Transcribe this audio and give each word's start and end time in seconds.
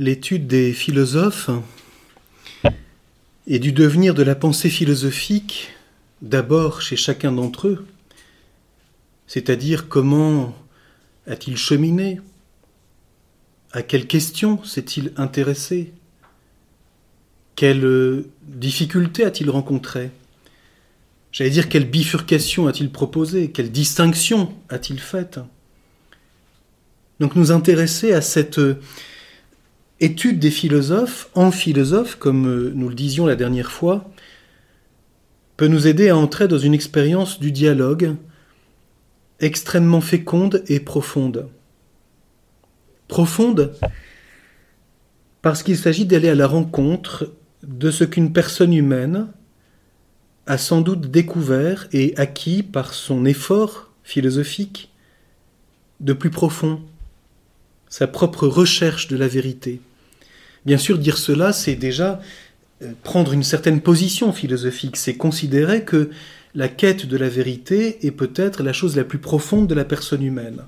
L'étude 0.00 0.46
des 0.46 0.72
philosophes 0.72 1.50
et 3.46 3.58
du 3.58 3.72
devenir 3.72 4.14
de 4.14 4.22
la 4.22 4.34
pensée 4.34 4.70
philosophique, 4.70 5.72
d'abord 6.22 6.80
chez 6.80 6.96
chacun 6.96 7.32
d'entre 7.32 7.68
eux, 7.68 7.86
c'est-à-dire 9.26 9.90
comment 9.90 10.56
a-t-il 11.26 11.58
cheminé, 11.58 12.18
à 13.72 13.82
quelles 13.82 14.06
questions 14.06 14.64
s'est-il 14.64 15.12
intéressé, 15.18 15.92
quelles 17.54 18.24
difficultés 18.44 19.24
a-t-il 19.24 19.50
rencontrées, 19.50 20.12
j'allais 21.30 21.50
dire 21.50 21.68
quelle 21.68 21.90
bifurcation 21.90 22.68
a-t-il 22.68 22.90
proposé, 22.90 23.50
quelle 23.50 23.70
distinction 23.70 24.54
a-t-il 24.70 24.98
faite. 24.98 25.40
Donc 27.20 27.36
nous 27.36 27.52
intéresser 27.52 28.14
à 28.14 28.22
cette 28.22 28.58
étude 30.00 30.38
des 30.38 30.50
philosophes 30.50 31.30
en 31.34 31.50
philosophe, 31.50 32.16
comme 32.16 32.46
euh, 32.46 32.72
nous 32.74 32.88
le 32.88 32.94
disions 32.94 33.26
la 33.26 33.36
dernière 33.36 33.70
fois, 33.70 34.10
peut 35.56 35.68
nous 35.68 35.86
aider 35.86 36.08
à 36.08 36.16
entrer 36.16 36.48
dans 36.48 36.58
une 36.58 36.74
expérience 36.74 37.38
du 37.38 37.52
dialogue 37.52 38.16
extrêmement 39.40 40.00
féconde 40.00 40.62
et 40.68 40.80
profonde. 40.80 41.48
Profonde 43.08 43.72
parce 45.42 45.62
qu'il 45.62 45.76
s'agit 45.76 46.04
d'aller 46.04 46.28
à 46.28 46.34
la 46.34 46.46
rencontre 46.46 47.32
de 47.62 47.90
ce 47.90 48.04
qu'une 48.04 48.32
personne 48.32 48.74
humaine 48.74 49.28
a 50.46 50.58
sans 50.58 50.80
doute 50.80 51.10
découvert 51.10 51.88
et 51.92 52.14
acquis 52.16 52.62
par 52.62 52.94
son 52.94 53.24
effort 53.24 53.90
philosophique 54.02 54.90
de 56.00 56.12
plus 56.12 56.30
profond, 56.30 56.80
sa 57.88 58.06
propre 58.06 58.46
recherche 58.46 59.08
de 59.08 59.16
la 59.16 59.28
vérité. 59.28 59.80
Bien 60.66 60.78
sûr, 60.78 60.98
dire 60.98 61.18
cela, 61.18 61.52
c'est 61.52 61.76
déjà 61.76 62.20
euh, 62.82 62.92
prendre 63.02 63.32
une 63.32 63.42
certaine 63.42 63.80
position 63.80 64.32
philosophique, 64.32 64.96
c'est 64.96 65.16
considérer 65.16 65.84
que 65.84 66.10
la 66.54 66.68
quête 66.68 67.06
de 67.06 67.16
la 67.16 67.28
vérité 67.28 68.06
est 68.06 68.10
peut-être 68.10 68.62
la 68.62 68.72
chose 68.72 68.96
la 68.96 69.04
plus 69.04 69.18
profonde 69.18 69.66
de 69.66 69.74
la 69.74 69.84
personne 69.84 70.22
humaine. 70.22 70.62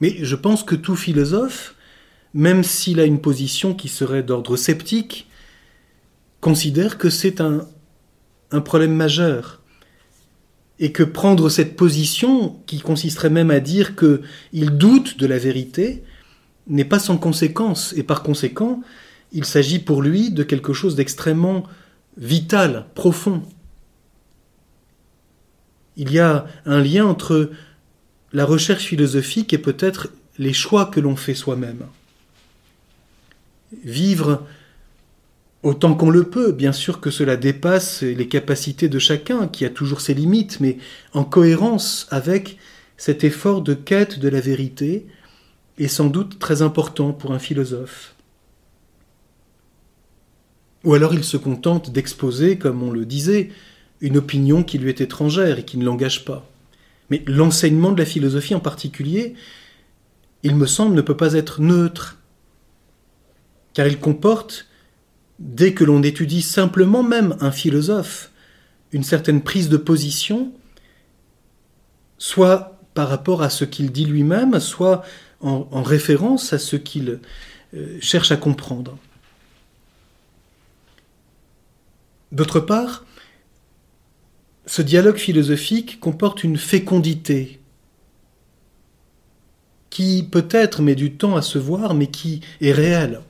Mais 0.00 0.16
je 0.22 0.36
pense 0.36 0.62
que 0.62 0.76
tout 0.76 0.96
philosophe, 0.96 1.74
même 2.32 2.62
s'il 2.62 3.00
a 3.00 3.04
une 3.04 3.20
position 3.20 3.74
qui 3.74 3.88
serait 3.88 4.22
d'ordre 4.22 4.56
sceptique, 4.56 5.28
considère 6.40 6.98
que 6.98 7.10
c'est 7.10 7.40
un, 7.40 7.66
un 8.52 8.60
problème 8.60 8.94
majeur. 8.94 9.60
Et 10.78 10.92
que 10.92 11.02
prendre 11.02 11.48
cette 11.48 11.74
position, 11.74 12.60
qui 12.66 12.78
consisterait 12.78 13.30
même 13.30 13.50
à 13.50 13.58
dire 13.58 13.96
qu'il 13.96 14.70
doute 14.70 15.18
de 15.18 15.26
la 15.26 15.38
vérité, 15.38 16.04
n'est 16.68 16.84
pas 16.84 16.98
sans 16.98 17.18
conséquence, 17.18 17.94
et 17.96 18.02
par 18.02 18.22
conséquent, 18.22 18.80
il 19.32 19.44
s'agit 19.44 19.78
pour 19.78 20.02
lui 20.02 20.30
de 20.30 20.42
quelque 20.42 20.72
chose 20.72 20.94
d'extrêmement 20.94 21.64
vital, 22.16 22.86
profond. 22.94 23.42
Il 25.96 26.12
y 26.12 26.18
a 26.18 26.46
un 26.64 26.80
lien 26.80 27.06
entre 27.06 27.50
la 28.32 28.44
recherche 28.44 28.84
philosophique 28.84 29.52
et 29.52 29.58
peut-être 29.58 30.08
les 30.38 30.52
choix 30.52 30.86
que 30.86 31.00
l'on 31.00 31.16
fait 31.16 31.34
soi-même. 31.34 31.84
Vivre 33.84 34.46
autant 35.62 35.94
qu'on 35.94 36.10
le 36.10 36.24
peut, 36.24 36.52
bien 36.52 36.72
sûr 36.72 37.00
que 37.00 37.10
cela 37.10 37.36
dépasse 37.36 38.02
les 38.02 38.28
capacités 38.28 38.88
de 38.88 38.98
chacun, 38.98 39.48
qui 39.48 39.64
a 39.64 39.70
toujours 39.70 40.00
ses 40.00 40.14
limites, 40.14 40.60
mais 40.60 40.78
en 41.12 41.24
cohérence 41.24 42.06
avec 42.10 42.58
cet 42.96 43.24
effort 43.24 43.62
de 43.62 43.74
quête 43.74 44.18
de 44.18 44.28
la 44.28 44.40
vérité, 44.40 45.06
est 45.78 45.88
sans 45.88 46.08
doute 46.08 46.38
très 46.38 46.62
important 46.62 47.12
pour 47.12 47.32
un 47.32 47.38
philosophe. 47.38 48.14
Ou 50.84 50.94
alors 50.94 51.14
il 51.14 51.24
se 51.24 51.36
contente 51.36 51.90
d'exposer, 51.90 52.58
comme 52.58 52.82
on 52.82 52.90
le 52.90 53.04
disait, 53.04 53.50
une 54.00 54.16
opinion 54.16 54.62
qui 54.62 54.78
lui 54.78 54.90
est 54.90 55.00
étrangère 55.00 55.58
et 55.58 55.64
qui 55.64 55.76
ne 55.76 55.84
l'engage 55.84 56.24
pas. 56.24 56.48
Mais 57.10 57.22
l'enseignement 57.26 57.92
de 57.92 57.98
la 57.98 58.04
philosophie 58.04 58.54
en 58.54 58.60
particulier, 58.60 59.34
il 60.42 60.54
me 60.54 60.66
semble, 60.66 60.94
ne 60.94 61.00
peut 61.00 61.16
pas 61.16 61.32
être 61.32 61.60
neutre, 61.60 62.18
car 63.74 63.86
il 63.86 63.98
comporte, 63.98 64.66
dès 65.38 65.74
que 65.74 65.84
l'on 65.84 66.02
étudie 66.02 66.42
simplement 66.42 67.02
même 67.02 67.36
un 67.40 67.50
philosophe, 67.50 68.30
une 68.92 69.04
certaine 69.04 69.42
prise 69.42 69.68
de 69.68 69.76
position, 69.76 70.52
soit 72.18 72.80
par 72.94 73.08
rapport 73.08 73.42
à 73.42 73.50
ce 73.50 73.64
qu'il 73.64 73.92
dit 73.92 74.06
lui-même, 74.06 74.58
soit 74.60 75.04
en, 75.40 75.82
référence 75.82 76.52
à 76.52 76.58
ce 76.58 76.76
qu'il 76.76 77.20
euh, 77.74 77.98
cherche 78.00 78.32
à 78.32 78.36
comprendre. 78.36 78.98
D'autre 82.32 82.60
part, 82.60 83.04
ce 84.66 84.82
dialogue 84.82 85.16
philosophique 85.16 86.00
comporte 86.00 86.44
une 86.44 86.58
fécondité 86.58 87.60
qui 89.90 90.22
peut-être 90.30 90.82
met 90.82 90.94
du 90.94 91.12
temps 91.14 91.36
à 91.36 91.42
se 91.42 91.58
voir, 91.58 91.94
mais 91.94 92.08
qui 92.08 92.40
est 92.60 92.72
réelle. 92.72 93.22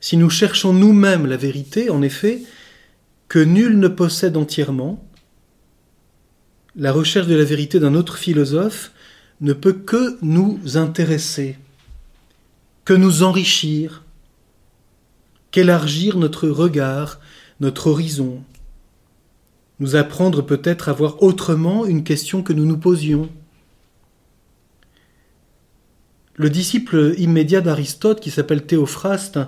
Si 0.00 0.16
nous 0.16 0.30
cherchons 0.30 0.72
nous-mêmes 0.72 1.26
la 1.26 1.36
vérité, 1.36 1.88
en 1.88 2.02
effet, 2.02 2.42
que 3.28 3.38
nul 3.38 3.78
ne 3.78 3.88
possède 3.88 4.36
entièrement, 4.36 5.06
la 6.74 6.90
recherche 6.90 7.28
de 7.28 7.36
la 7.36 7.44
vérité 7.44 7.78
d'un 7.78 7.94
autre 7.94 8.16
philosophe 8.16 8.92
ne 9.42 9.52
peut 9.52 9.72
que 9.72 10.18
nous 10.22 10.60
intéresser, 10.76 11.58
que 12.84 12.94
nous 12.94 13.24
enrichir, 13.24 14.04
qu'élargir 15.50 16.16
notre 16.16 16.48
regard, 16.48 17.20
notre 17.60 17.88
horizon, 17.88 18.42
nous 19.80 19.96
apprendre 19.96 20.42
peut-être 20.42 20.88
à 20.88 20.92
voir 20.92 21.22
autrement 21.24 21.84
une 21.86 22.04
question 22.04 22.42
que 22.44 22.52
nous 22.52 22.64
nous 22.64 22.78
posions. 22.78 23.28
Le 26.36 26.48
disciple 26.48 27.14
immédiat 27.18 27.60
d'Aristote, 27.60 28.20
qui 28.20 28.30
s'appelle 28.30 28.64
Théophraste, 28.64 29.40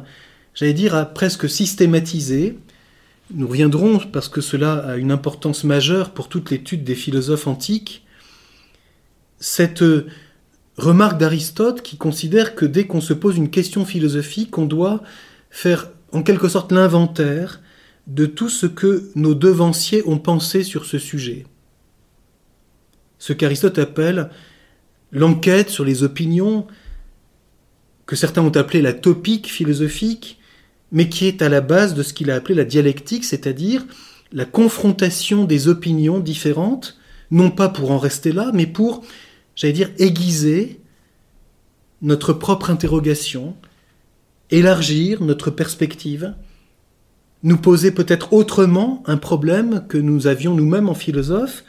j'allais 0.54 0.74
dire, 0.74 0.96
a 0.96 1.06
presque 1.06 1.48
systématisé, 1.48 2.58
nous 3.32 3.46
reviendrons 3.46 4.00
parce 4.00 4.28
que 4.28 4.40
cela 4.40 4.74
a 4.74 4.96
une 4.96 5.12
importance 5.12 5.62
majeure 5.62 6.10
pour 6.10 6.28
toute 6.28 6.50
l'étude 6.50 6.82
des 6.82 6.96
philosophes 6.96 7.46
antiques, 7.46 8.03
cette 9.38 9.82
euh, 9.82 10.06
remarque 10.76 11.18
d'Aristote 11.18 11.82
qui 11.82 11.96
considère 11.96 12.54
que 12.54 12.64
dès 12.64 12.86
qu'on 12.86 13.00
se 13.00 13.12
pose 13.12 13.36
une 13.36 13.50
question 13.50 13.84
philosophique, 13.84 14.58
on 14.58 14.66
doit 14.66 15.02
faire 15.50 15.90
en 16.12 16.22
quelque 16.22 16.48
sorte 16.48 16.72
l'inventaire 16.72 17.60
de 18.06 18.26
tout 18.26 18.48
ce 18.48 18.66
que 18.66 19.10
nos 19.14 19.34
devanciers 19.34 20.06
ont 20.06 20.18
pensé 20.18 20.62
sur 20.62 20.84
ce 20.84 20.98
sujet. 20.98 21.46
Ce 23.18 23.32
qu'Aristote 23.32 23.78
appelle 23.78 24.30
l'enquête 25.10 25.70
sur 25.70 25.84
les 25.84 26.02
opinions, 26.02 26.66
que 28.06 28.16
certains 28.16 28.42
ont 28.42 28.50
appelé 28.50 28.82
la 28.82 28.92
topique 28.92 29.50
philosophique, 29.50 30.38
mais 30.92 31.08
qui 31.08 31.26
est 31.26 31.40
à 31.40 31.48
la 31.48 31.60
base 31.60 31.94
de 31.94 32.02
ce 32.02 32.12
qu'il 32.12 32.30
a 32.30 32.34
appelé 32.34 32.54
la 32.54 32.64
dialectique, 32.64 33.24
c'est-à-dire 33.24 33.86
la 34.32 34.44
confrontation 34.44 35.44
des 35.44 35.68
opinions 35.68 36.20
différentes, 36.20 36.98
non 37.34 37.50
pas 37.50 37.68
pour 37.68 37.90
en 37.90 37.98
rester 37.98 38.32
là, 38.32 38.50
mais 38.54 38.66
pour 38.66 39.04
j'allais 39.56 39.72
dire, 39.72 39.90
aiguiser 39.98 40.80
notre 42.00 42.32
propre 42.32 42.70
interrogation, 42.70 43.56
élargir 44.50 45.22
notre 45.22 45.50
perspective, 45.50 46.34
nous 47.42 47.56
poser 47.56 47.90
peut-être 47.90 48.32
autrement 48.32 49.02
un 49.06 49.16
problème 49.16 49.84
que 49.88 49.98
nous 49.98 50.26
avions 50.26 50.54
nous-mêmes 50.54 50.88
en 50.88 50.94
philosophe, 50.94 51.64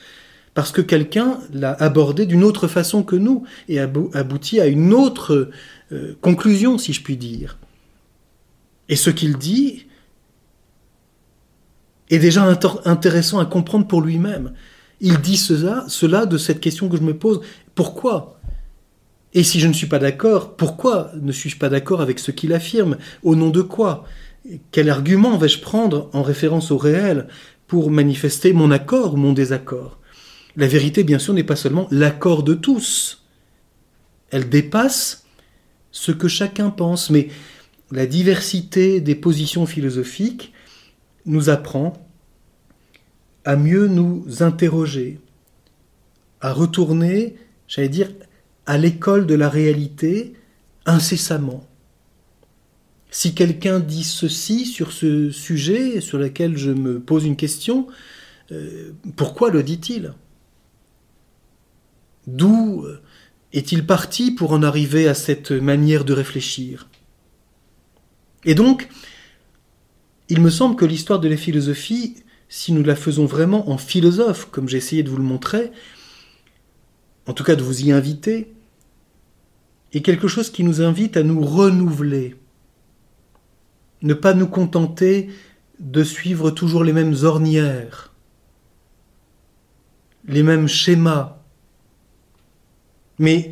parce 0.53 0.71
que 0.71 0.81
quelqu'un 0.81 1.39
l'a 1.51 1.73
abordé 1.73 2.25
d'une 2.25 2.43
autre 2.43 2.67
façon 2.67 3.03
que 3.03 3.15
nous 3.15 3.43
et 3.67 3.79
abouti 3.79 4.61
à 4.61 4.67
une 4.67 4.93
autre 4.93 5.49
euh, 5.91 6.15
conclusion, 6.21 6.77
si 6.77 6.93
je 6.93 7.01
puis 7.01 7.17
dire. 7.17 7.57
Et 8.87 8.95
ce 8.95 9.09
qu'il 9.09 9.37
dit 9.37 9.87
est 12.09 12.19
déjà 12.19 12.47
intéressant 12.85 13.39
à 13.39 13.45
comprendre 13.45 13.87
pour 13.87 14.01
lui-même. 14.01 14.53
Il 15.01 15.19
dit 15.19 15.37
cela, 15.37 16.25
de 16.25 16.37
cette 16.37 16.59
question 16.59 16.89
que 16.89 16.97
je 16.97 17.01
me 17.03 17.17
pose. 17.17 17.41
Pourquoi? 17.75 18.39
Et 19.33 19.43
si 19.43 19.59
je 19.59 19.67
ne 19.67 19.73
suis 19.73 19.87
pas 19.87 19.99
d'accord, 19.99 20.55
pourquoi 20.55 21.11
ne 21.21 21.31
suis-je 21.31 21.57
pas 21.57 21.69
d'accord 21.69 22.01
avec 22.01 22.19
ce 22.19 22.31
qu'il 22.31 22.53
affirme? 22.53 22.97
Au 23.23 23.35
nom 23.35 23.49
de 23.49 23.61
quoi? 23.61 24.05
Quel 24.71 24.89
argument 24.89 25.37
vais-je 25.37 25.59
prendre 25.59 26.09
en 26.13 26.23
référence 26.23 26.71
au 26.71 26.77
réel 26.77 27.27
pour 27.67 27.91
manifester 27.91 28.53
mon 28.53 28.71
accord 28.71 29.15
ou 29.15 29.17
mon 29.17 29.33
désaccord? 29.33 29.99
La 30.55 30.67
vérité, 30.67 31.03
bien 31.03 31.19
sûr, 31.19 31.33
n'est 31.33 31.43
pas 31.43 31.57
seulement 31.57 31.87
l'accord 31.91 32.43
de 32.43 32.53
tous. 32.53 33.25
Elle 34.29 34.47
dépasse 34.47 35.25
ce 35.91 36.13
que 36.13 36.29
chacun 36.29 36.69
pense, 36.69 37.09
mais 37.09 37.27
la 37.91 38.05
diversité 38.05 39.01
des 39.01 39.15
positions 39.15 39.65
philosophiques 39.65 40.53
nous 41.25 41.49
apprend 41.49 42.04
à 43.45 43.55
mieux 43.55 43.87
nous 43.87 44.43
interroger, 44.43 45.19
à 46.41 46.51
retourner, 46.51 47.35
j'allais 47.67 47.89
dire, 47.89 48.11
à 48.65 48.77
l'école 48.77 49.27
de 49.27 49.35
la 49.35 49.49
réalité 49.49 50.33
incessamment. 50.85 51.65
Si 53.11 53.33
quelqu'un 53.33 53.79
dit 53.79 54.03
ceci 54.03 54.65
sur 54.65 54.91
ce 54.91 55.31
sujet 55.31 56.01
sur 56.01 56.17
lequel 56.17 56.57
je 56.57 56.71
me 56.71 56.99
pose 56.99 57.23
une 57.23 57.37
question, 57.37 57.87
euh, 58.51 58.91
pourquoi 59.15 59.51
le 59.51 59.63
dit-il? 59.63 60.13
D'où 62.27 62.85
est-il 63.53 63.85
parti 63.85 64.31
pour 64.31 64.51
en 64.51 64.63
arriver 64.63 65.07
à 65.07 65.13
cette 65.13 65.51
manière 65.51 66.03
de 66.03 66.13
réfléchir? 66.13 66.89
Et 68.43 68.55
donc, 68.55 68.89
il 70.29 70.41
me 70.41 70.49
semble 70.49 70.75
que 70.75 70.85
l'histoire 70.85 71.19
de 71.19 71.29
la 71.29 71.37
philosophie, 71.37 72.15
si 72.49 72.71
nous 72.71 72.83
la 72.83 72.95
faisons 72.95 73.25
vraiment 73.25 73.69
en 73.69 73.77
philosophe, 73.77 74.49
comme 74.51 74.69
j'ai 74.69 74.77
essayé 74.77 75.03
de 75.03 75.09
vous 75.09 75.17
le 75.17 75.23
montrer, 75.23 75.71
en 77.27 77.33
tout 77.33 77.43
cas 77.43 77.55
de 77.55 77.63
vous 77.63 77.85
y 77.85 77.91
inviter, 77.91 78.53
est 79.93 80.01
quelque 80.01 80.27
chose 80.27 80.51
qui 80.51 80.63
nous 80.63 80.81
invite 80.81 81.17
à 81.17 81.23
nous 81.23 81.41
renouveler, 81.41 82.35
ne 84.01 84.13
pas 84.13 84.33
nous 84.33 84.47
contenter 84.47 85.29
de 85.79 86.03
suivre 86.03 86.51
toujours 86.51 86.83
les 86.83 86.93
mêmes 86.93 87.15
ornières, 87.23 88.13
les 90.27 90.43
mêmes 90.43 90.67
schémas, 90.67 91.37
mais 93.19 93.51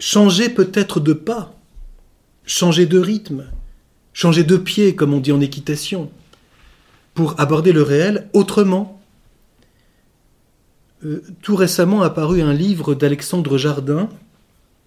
changer 0.00 0.48
peut-être 0.48 1.00
de 1.00 1.12
pas, 1.12 1.54
changer 2.44 2.86
de 2.86 2.98
rythme, 2.98 3.50
changer 4.12 4.44
de 4.44 4.56
pied, 4.56 4.94
comme 4.94 5.12
on 5.12 5.20
dit 5.20 5.32
en 5.32 5.40
équitation, 5.40 6.10
pour 7.18 7.34
aborder 7.40 7.72
le 7.72 7.82
réel 7.82 8.28
autrement. 8.32 9.02
Euh, 11.04 11.20
tout 11.42 11.56
récemment 11.56 12.02
a 12.02 12.10
paru 12.10 12.42
un 12.42 12.54
livre 12.54 12.94
d'Alexandre 12.94 13.58
Jardin 13.58 14.08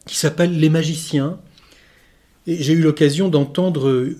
qui 0.05 0.15
s'appelle 0.15 0.57
Les 0.57 0.69
magiciens. 0.69 1.39
Et 2.47 2.55
j'ai 2.63 2.71
eu 2.71 2.81
l'occasion 2.81 3.27
d'entendre 3.27 4.13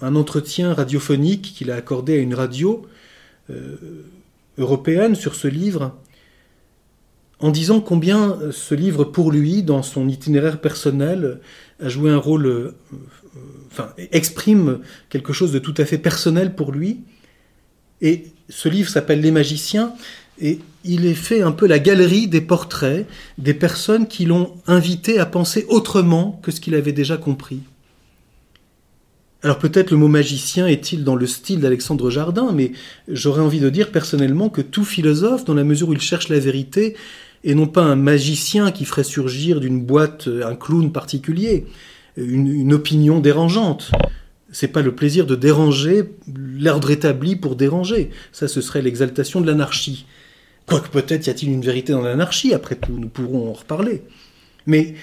un 0.00 0.14
entretien 0.14 0.74
radiophonique 0.74 1.52
qu'il 1.56 1.72
a 1.72 1.74
accordé 1.74 2.12
à 2.12 2.18
une 2.18 2.34
radio 2.34 2.86
euh, 3.50 3.74
européenne 4.56 5.16
sur 5.16 5.34
ce 5.34 5.48
livre 5.48 5.96
en 7.40 7.50
disant 7.50 7.80
combien 7.80 8.38
ce 8.52 8.76
livre, 8.76 9.02
pour 9.02 9.32
lui, 9.32 9.64
dans 9.64 9.82
son 9.82 10.08
itinéraire 10.08 10.60
personnel, 10.60 11.40
a 11.82 11.88
joué 11.88 12.12
un 12.12 12.18
rôle, 12.18 12.46
euh, 12.46 12.76
enfin, 13.72 13.88
exprime 14.12 14.78
quelque 15.08 15.32
chose 15.32 15.50
de 15.50 15.58
tout 15.58 15.74
à 15.78 15.84
fait 15.84 15.98
personnel 15.98 16.54
pour 16.54 16.70
lui. 16.70 17.00
Et 18.02 18.26
ce 18.48 18.68
livre 18.68 18.88
s'appelle 18.88 19.20
Les 19.20 19.30
magiciens, 19.30 19.92
et 20.40 20.58
il 20.84 21.06
est 21.06 21.14
fait 21.14 21.42
un 21.42 21.52
peu 21.52 21.66
la 21.66 21.78
galerie 21.78 22.26
des 22.26 22.40
portraits 22.40 23.06
des 23.38 23.54
personnes 23.54 24.06
qui 24.06 24.24
l'ont 24.24 24.54
invité 24.66 25.18
à 25.18 25.26
penser 25.26 25.66
autrement 25.68 26.40
que 26.42 26.50
ce 26.50 26.60
qu'il 26.60 26.74
avait 26.74 26.92
déjà 26.92 27.16
compris. 27.16 27.60
Alors 29.42 29.58
peut-être 29.58 29.90
le 29.90 29.96
mot 29.96 30.08
magicien 30.08 30.66
est-il 30.66 31.02
dans 31.02 31.16
le 31.16 31.26
style 31.26 31.60
d'Alexandre 31.60 32.10
Jardin, 32.10 32.52
mais 32.52 32.72
j'aurais 33.08 33.40
envie 33.40 33.60
de 33.60 33.70
dire 33.70 33.90
personnellement 33.90 34.50
que 34.50 34.60
tout 34.60 34.84
philosophe, 34.84 35.44
dans 35.44 35.54
la 35.54 35.64
mesure 35.64 35.88
où 35.88 35.92
il 35.94 36.00
cherche 36.00 36.28
la 36.28 36.38
vérité, 36.38 36.94
et 37.42 37.54
non 37.54 37.66
pas 37.66 37.82
un 37.82 37.96
magicien 37.96 38.70
qui 38.70 38.84
ferait 38.84 39.04
surgir 39.04 39.60
d'une 39.60 39.80
boîte 39.82 40.28
un 40.28 40.54
clown 40.54 40.92
particulier, 40.92 41.66
une, 42.18 42.74
opinion 42.74 43.20
dérangeante. 43.20 43.90
C'est 44.52 44.68
pas 44.68 44.82
le 44.82 44.94
plaisir 44.94 45.26
de 45.26 45.36
déranger 45.36 46.10
l'ordre 46.34 46.90
établi 46.90 47.36
pour 47.36 47.56
déranger. 47.56 48.10
Ça, 48.32 48.48
ce 48.48 48.60
serait 48.60 48.82
l'exaltation 48.82 49.40
de 49.40 49.46
l'anarchie. 49.46 50.06
Quoique 50.66 50.88
peut-être 50.88 51.26
y 51.26 51.30
a-t-il 51.30 51.52
une 51.52 51.62
vérité 51.62 51.92
dans 51.92 52.02
l'anarchie, 52.02 52.54
après 52.54 52.76
tout, 52.76 52.92
nous 52.92 53.08
pourrons 53.08 53.50
en 53.50 53.52
reparler. 53.52 54.02
Mais 54.66 54.94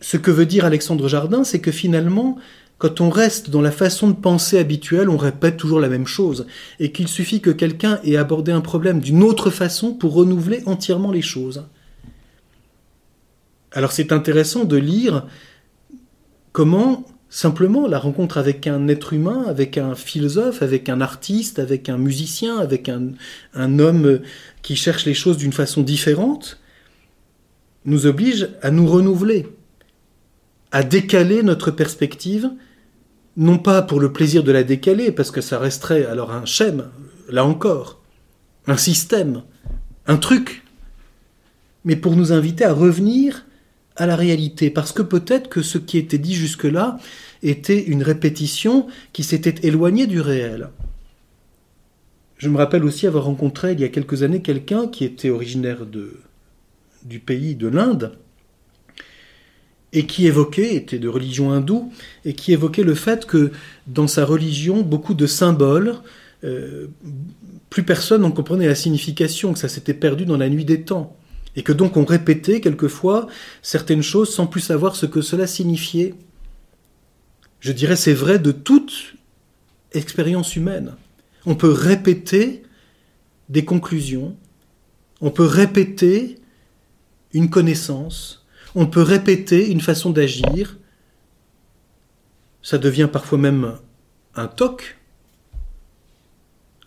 ce 0.00 0.16
que 0.16 0.30
veut 0.30 0.46
dire 0.46 0.64
Alexandre 0.64 1.08
Jardin, 1.08 1.44
c'est 1.44 1.60
que 1.60 1.72
finalement, 1.72 2.38
quand 2.78 3.00
on 3.00 3.10
reste 3.10 3.50
dans 3.50 3.60
la 3.60 3.72
façon 3.72 4.08
de 4.08 4.14
penser 4.14 4.58
habituelle, 4.58 5.08
on 5.08 5.16
répète 5.16 5.56
toujours 5.56 5.80
la 5.80 5.88
même 5.88 6.06
chose, 6.06 6.46
et 6.78 6.92
qu'il 6.92 7.08
suffit 7.08 7.40
que 7.40 7.50
quelqu'un 7.50 8.00
ait 8.04 8.16
abordé 8.16 8.52
un 8.52 8.60
problème 8.60 9.00
d'une 9.00 9.22
autre 9.22 9.50
façon 9.50 9.94
pour 9.94 10.14
renouveler 10.14 10.62
entièrement 10.66 11.10
les 11.10 11.22
choses. 11.22 11.64
Alors 13.72 13.92
c'est 13.92 14.12
intéressant 14.12 14.64
de 14.64 14.76
lire 14.76 15.26
comment 16.52 17.04
simplement 17.30 17.86
la 17.86 17.98
rencontre 17.98 18.38
avec 18.38 18.66
un 18.66 18.88
être 18.88 19.12
humain, 19.12 19.44
avec 19.46 19.76
un 19.76 19.94
philosophe, 19.94 20.62
avec 20.62 20.88
un 20.88 21.00
artiste, 21.00 21.58
avec 21.58 21.88
un 21.88 21.98
musicien, 21.98 22.58
avec 22.58 22.88
un, 22.88 23.78
homme 23.78 24.20
qui 24.62 24.76
cherche 24.76 25.04
les 25.04 25.14
choses 25.14 25.36
d'une 25.36 25.52
façon 25.52 25.82
différente, 25.82 26.58
nous 27.84 28.06
oblige 28.06 28.48
à 28.62 28.70
nous 28.70 28.86
renouveler, 28.86 29.46
à 30.72 30.82
décaler 30.82 31.42
notre 31.42 31.70
perspective 31.70 32.50
non 33.36 33.58
pas 33.58 33.82
pour 33.82 34.00
le 34.00 34.12
plaisir 34.12 34.42
de 34.42 34.50
la 34.50 34.64
décaler, 34.64 35.12
parce 35.12 35.30
que 35.30 35.40
ça 35.40 35.60
resterait 35.60 36.04
alors 36.04 36.32
un 36.32 36.44
schème, 36.44 36.88
là 37.28 37.44
encore, 37.44 38.00
un 38.66 38.76
système, 38.76 39.42
un 40.06 40.16
truc, 40.16 40.64
mais 41.84 41.94
pour 41.94 42.16
nous 42.16 42.32
inviter 42.32 42.64
à 42.64 42.72
revenir 42.72 43.46
à 43.98 44.06
la 44.06 44.16
réalité, 44.16 44.70
parce 44.70 44.92
que 44.92 45.02
peut-être 45.02 45.48
que 45.48 45.60
ce 45.60 45.76
qui 45.76 45.98
était 45.98 46.18
dit 46.18 46.34
jusque-là 46.34 46.98
était 47.42 47.82
une 47.82 48.02
répétition 48.02 48.86
qui 49.12 49.22
s'était 49.22 49.66
éloignée 49.66 50.06
du 50.06 50.20
réel. 50.20 50.70
Je 52.38 52.48
me 52.48 52.56
rappelle 52.56 52.84
aussi 52.84 53.06
avoir 53.06 53.24
rencontré 53.24 53.72
il 53.72 53.80
y 53.80 53.84
a 53.84 53.88
quelques 53.88 54.22
années 54.22 54.40
quelqu'un 54.40 54.86
qui 54.86 55.04
était 55.04 55.30
originaire 55.30 55.84
du 57.04 57.18
pays 57.18 57.56
de 57.56 57.68
l'Inde, 57.68 58.16
et 59.92 60.06
qui 60.06 60.26
évoquait, 60.26 60.74
était 60.74 60.98
de 60.98 61.08
religion 61.08 61.50
hindoue, 61.50 61.92
et 62.24 62.34
qui 62.34 62.52
évoquait 62.52 62.82
le 62.82 62.94
fait 62.94 63.26
que 63.26 63.52
dans 63.86 64.06
sa 64.06 64.24
religion, 64.24 64.82
beaucoup 64.82 65.14
de 65.14 65.26
symboles, 65.26 65.96
euh, 66.44 66.86
plus 67.70 67.82
personne 67.82 68.22
n'en 68.22 68.30
comprenait 68.30 68.66
la 68.66 68.74
signification, 68.74 69.52
que 69.52 69.58
ça 69.58 69.68
s'était 69.68 69.94
perdu 69.94 70.24
dans 70.24 70.36
la 70.36 70.48
nuit 70.48 70.64
des 70.64 70.82
temps, 70.82 71.16
et 71.58 71.64
que 71.64 71.72
donc 71.72 71.96
on 71.96 72.04
répétait 72.04 72.60
quelquefois 72.60 73.26
certaines 73.62 74.00
choses 74.00 74.32
sans 74.32 74.46
plus 74.46 74.60
savoir 74.60 74.94
ce 74.94 75.06
que 75.06 75.20
cela 75.20 75.48
signifiait. 75.48 76.14
Je 77.58 77.72
dirais 77.72 77.96
c'est 77.96 78.14
vrai 78.14 78.38
de 78.38 78.52
toute 78.52 79.16
expérience 79.90 80.54
humaine. 80.54 80.94
On 81.46 81.56
peut 81.56 81.72
répéter 81.72 82.62
des 83.48 83.64
conclusions, 83.64 84.36
on 85.20 85.32
peut 85.32 85.46
répéter 85.46 86.36
une 87.32 87.50
connaissance, 87.50 88.46
on 88.76 88.86
peut 88.86 89.02
répéter 89.02 89.72
une 89.72 89.80
façon 89.80 90.10
d'agir. 90.10 90.78
Ça 92.62 92.78
devient 92.78 93.08
parfois 93.12 93.38
même 93.38 93.74
un 94.36 94.46
toc, 94.46 94.97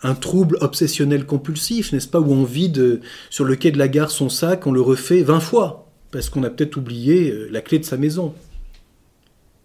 un 0.04 0.16
trouble 0.16 0.58
obsessionnel 0.62 1.26
compulsif, 1.26 1.92
n'est-ce 1.94 2.08
pas, 2.08 2.20
où 2.20 2.32
on 2.32 2.44
vide 2.44 3.02
sur 3.30 3.46
le 3.46 3.56
quai 3.56 3.72
de 3.72 3.78
la 3.78 3.88
gare 3.88 4.12
son 4.12 4.30
sac, 4.30 4.66
on 4.66 4.72
le 4.72 4.82
refait 4.82 5.22
vingt 5.22 5.40
fois, 5.40 5.92
parce 6.12 6.30
qu'on 6.30 6.44
a 6.44 6.50
peut-être 6.50 6.78
oublié 6.78 7.32
euh, 7.32 7.48
la 7.52 7.62
clé 7.62 7.80
de 7.80 7.86
sa 7.86 7.98
maison. 7.98 8.34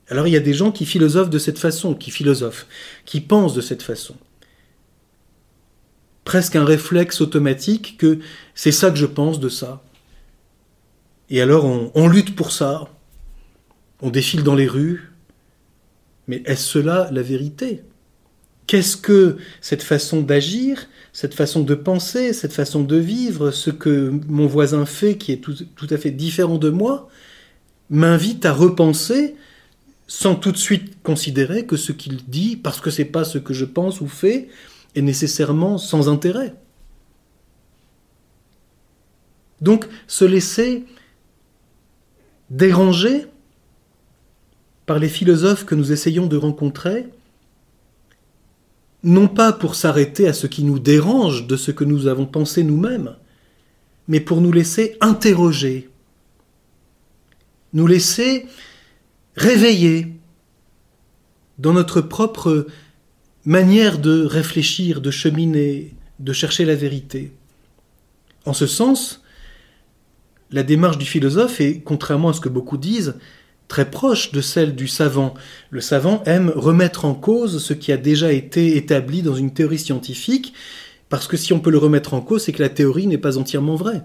Alors 0.08 0.26
il 0.26 0.32
y 0.32 0.36
a 0.36 0.40
des 0.40 0.54
gens 0.54 0.70
qui 0.70 0.86
philosophent 0.86 1.30
de 1.30 1.38
cette 1.38 1.58
façon, 1.58 1.94
qui 1.94 2.10
philosophent, 2.10 2.66
qui 3.04 3.20
pensent 3.20 3.54
de 3.54 3.60
cette 3.60 3.82
façon. 3.82 4.14
Presque 6.24 6.56
un 6.56 6.64
réflexe 6.64 7.20
automatique 7.20 7.96
que 7.98 8.18
c'est 8.54 8.72
ça 8.72 8.90
que 8.90 8.96
je 8.96 9.06
pense 9.06 9.40
de 9.40 9.48
ça. 9.48 9.82
Et 11.30 11.40
alors 11.40 11.64
on, 11.94 12.08
lutte 12.08 12.36
pour 12.36 12.52
ça, 12.52 12.88
on 14.00 14.10
défile 14.10 14.44
dans 14.44 14.54
les 14.54 14.68
rues, 14.68 15.12
mais 16.28 16.42
est-ce 16.46 16.64
cela 16.64 17.08
la 17.10 17.22
vérité? 17.22 17.82
Qu'est-ce 18.66 18.96
que 18.96 19.36
cette 19.60 19.82
façon 19.82 20.22
d'agir, 20.22 20.88
cette 21.12 21.34
façon 21.34 21.62
de 21.62 21.74
penser, 21.74 22.32
cette 22.32 22.52
façon 22.52 22.82
de 22.82 22.96
vivre, 22.96 23.50
ce 23.50 23.70
que 23.70 24.12
mon 24.28 24.46
voisin 24.46 24.84
fait 24.86 25.16
qui 25.16 25.32
est 25.32 25.40
tout, 25.40 25.86
à 25.88 25.96
fait 25.96 26.10
différent 26.10 26.58
de 26.58 26.70
moi, 26.70 27.08
m'invite 27.90 28.44
à 28.44 28.52
repenser 28.52 29.36
sans 30.08 30.34
tout 30.34 30.52
de 30.52 30.56
suite 30.56 31.02
considérer 31.02 31.66
que 31.66 31.76
ce 31.76 31.92
qu'il 31.92 32.24
dit, 32.28 32.56
parce 32.56 32.80
que 32.80 32.90
c'est 32.90 33.04
pas 33.04 33.24
ce 33.24 33.38
que 33.38 33.54
je 33.54 33.64
pense 33.64 34.00
ou 34.00 34.08
fais, 34.08 34.48
est 34.94 35.02
nécessairement 35.02 35.78
sans 35.78 36.08
intérêt. 36.08 36.54
Donc 39.60 39.86
se 40.06 40.24
laisser 40.24 40.84
déranger 42.50 43.26
par 44.86 44.98
les 44.98 45.08
philosophes 45.08 45.64
que 45.64 45.74
nous 45.74 45.92
essayons 45.92 46.26
de 46.26 46.36
rencontrer, 46.36 47.06
non 49.06 49.28
pas 49.28 49.52
pour 49.52 49.76
s'arrêter 49.76 50.26
à 50.26 50.32
ce 50.32 50.48
qui 50.48 50.64
nous 50.64 50.80
dérange 50.80 51.46
de 51.46 51.56
ce 51.56 51.70
que 51.70 51.84
nous 51.84 52.08
avons 52.08 52.26
pensé 52.26 52.64
nous-mêmes, 52.64 53.14
mais 54.08 54.18
pour 54.18 54.40
nous 54.40 54.50
laisser 54.50 54.96
interroger, 55.00 55.88
nous 57.72 57.86
laisser 57.86 58.46
réveiller 59.36 60.08
dans 61.58 61.72
notre 61.72 62.00
propre 62.00 62.66
manière 63.44 63.98
de 64.00 64.24
réfléchir, 64.24 65.00
de 65.00 65.12
cheminer, 65.12 65.94
de 66.18 66.32
chercher 66.32 66.64
la 66.64 66.74
vérité. 66.74 67.32
En 68.44 68.54
ce 68.54 68.66
sens, 68.66 69.22
la 70.50 70.64
démarche 70.64 70.98
du 70.98 71.06
philosophe 71.06 71.60
est, 71.60 71.80
contrairement 71.80 72.30
à 72.30 72.32
ce 72.32 72.40
que 72.40 72.48
beaucoup 72.48 72.76
disent, 72.76 73.14
très 73.68 73.90
proche 73.90 74.32
de 74.32 74.40
celle 74.40 74.74
du 74.74 74.88
savant. 74.88 75.34
Le 75.70 75.80
savant 75.80 76.22
aime 76.24 76.52
remettre 76.54 77.04
en 77.04 77.14
cause 77.14 77.62
ce 77.62 77.72
qui 77.72 77.92
a 77.92 77.96
déjà 77.96 78.32
été 78.32 78.76
établi 78.76 79.22
dans 79.22 79.34
une 79.34 79.52
théorie 79.52 79.78
scientifique, 79.78 80.54
parce 81.08 81.26
que 81.26 81.36
si 81.36 81.52
on 81.52 81.60
peut 81.60 81.70
le 81.70 81.78
remettre 81.78 82.14
en 82.14 82.20
cause, 82.20 82.44
c'est 82.44 82.52
que 82.52 82.62
la 82.62 82.68
théorie 82.68 83.06
n'est 83.06 83.18
pas 83.18 83.38
entièrement 83.38 83.76
vraie. 83.76 84.02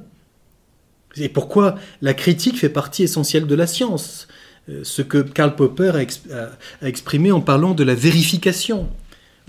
Et 1.18 1.30
pourquoi 1.30 1.76
la 2.02 2.14
critique 2.14 2.58
fait 2.58 2.70
partie 2.70 3.04
essentielle 3.04 3.48
de 3.48 3.56
la 3.56 3.68
science, 3.68 4.28
euh, 4.70 4.82
ce 4.84 5.02
que 5.02 5.18
Karl 5.18 5.56
Popper 5.56 5.92
a, 5.96 6.88
exprimé 6.88 7.32
en 7.32 7.42
parlant 7.42 7.74
de 7.74 7.84
la 7.84 7.96
vérification 7.96 8.90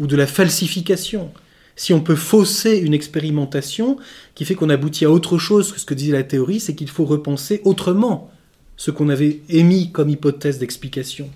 ou 0.01 0.07
de 0.07 0.17
la 0.17 0.27
falsification. 0.27 1.31
Si 1.77 1.95
on 1.95 2.01
peut 2.01 2.17
fausser 2.17 2.79
une 2.79 2.95
expérimentation 2.95 3.97
qui 4.35 4.45
fait 4.45 4.55
qu'on 4.55 4.71
aboutit 4.71 5.05
à 5.05 5.11
autre 5.11 5.39
chose 5.39 5.73
que 5.73 5.81
ce 5.81 5.87
que 5.87 5.95
disait 5.95 6.13
la 6.13 6.23
théorie, 6.23 6.61
c'est 6.61 6.75
qu'il 6.75 6.91
faut 6.91 7.05
repenser 7.05 7.63
autrement 7.65 8.32
ce 8.77 8.91
qu'on 8.91 9.09
avait 9.09 9.41
émis 9.49 9.93
comme 9.93 10.09
hypothèse 10.09 10.59
d'explication. 10.59 11.31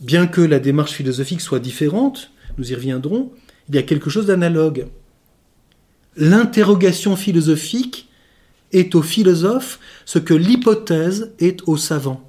Bien 0.00 0.26
que 0.26 0.40
la 0.40 0.58
démarche 0.58 0.92
philosophique 0.92 1.40
soit 1.40 1.60
différente, 1.60 2.30
nous 2.58 2.72
y 2.72 2.74
reviendrons, 2.74 3.32
il 3.68 3.74
y 3.76 3.78
a 3.78 3.82
quelque 3.82 4.10
chose 4.10 4.26
d'analogue. 4.26 4.86
L'interrogation 6.16 7.16
philosophique 7.16 8.08
est 8.72 8.94
au 8.94 9.02
philosophe 9.02 9.78
ce 10.04 10.18
que 10.18 10.34
l'hypothèse 10.34 11.32
est 11.38 11.60
au 11.66 11.76
savant. 11.76 12.28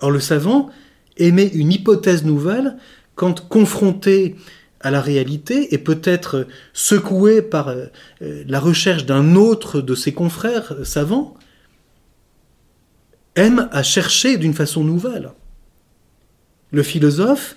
Or 0.00 0.10
le 0.10 0.20
savant 0.20 0.70
émet 1.16 1.48
une 1.48 1.72
hypothèse 1.72 2.24
nouvelle 2.24 2.76
quand 3.14 3.48
confronté 3.48 4.36
à 4.80 4.90
la 4.90 5.00
réalité 5.00 5.74
et 5.74 5.78
peut-être 5.78 6.46
secoué 6.72 7.42
par 7.42 7.68
euh, 7.68 7.86
la 8.20 8.60
recherche 8.60 9.06
d'un 9.06 9.34
autre 9.34 9.80
de 9.80 9.94
ses 9.94 10.12
confrères 10.12 10.74
savants, 10.84 11.34
aime 13.38 13.68
à 13.72 13.82
chercher 13.82 14.36
d'une 14.36 14.54
façon 14.54 14.84
nouvelle. 14.84 15.30
Le 16.70 16.82
philosophe, 16.82 17.56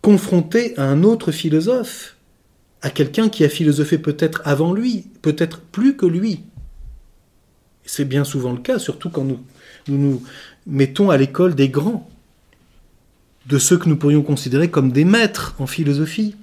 confronté 0.00 0.76
à 0.78 0.84
un 0.84 1.02
autre 1.02 1.32
philosophe, 1.32 2.16
à 2.80 2.90
quelqu'un 2.90 3.28
qui 3.28 3.44
a 3.44 3.48
philosophé 3.48 3.98
peut-être 3.98 4.42
avant 4.44 4.72
lui, 4.72 5.06
peut-être 5.22 5.60
plus 5.60 5.96
que 5.96 6.06
lui. 6.06 6.40
C'est 7.84 8.04
bien 8.04 8.24
souvent 8.24 8.52
le 8.52 8.60
cas, 8.60 8.78
surtout 8.78 9.10
quand 9.10 9.24
nous 9.24 9.40
nous, 9.88 10.22
mettons 10.66 11.10
à 11.10 11.16
l'école 11.16 11.54
des 11.54 11.68
grands, 11.68 12.08
de 13.46 13.58
ceux 13.58 13.76
que 13.76 13.88
nous 13.88 13.96
pourrions 13.96 14.22
considérer 14.22 14.70
comme 14.70 14.92
des 14.92 15.04
maîtres 15.04 15.54
en 15.58 15.66
philosophie, 15.66 16.36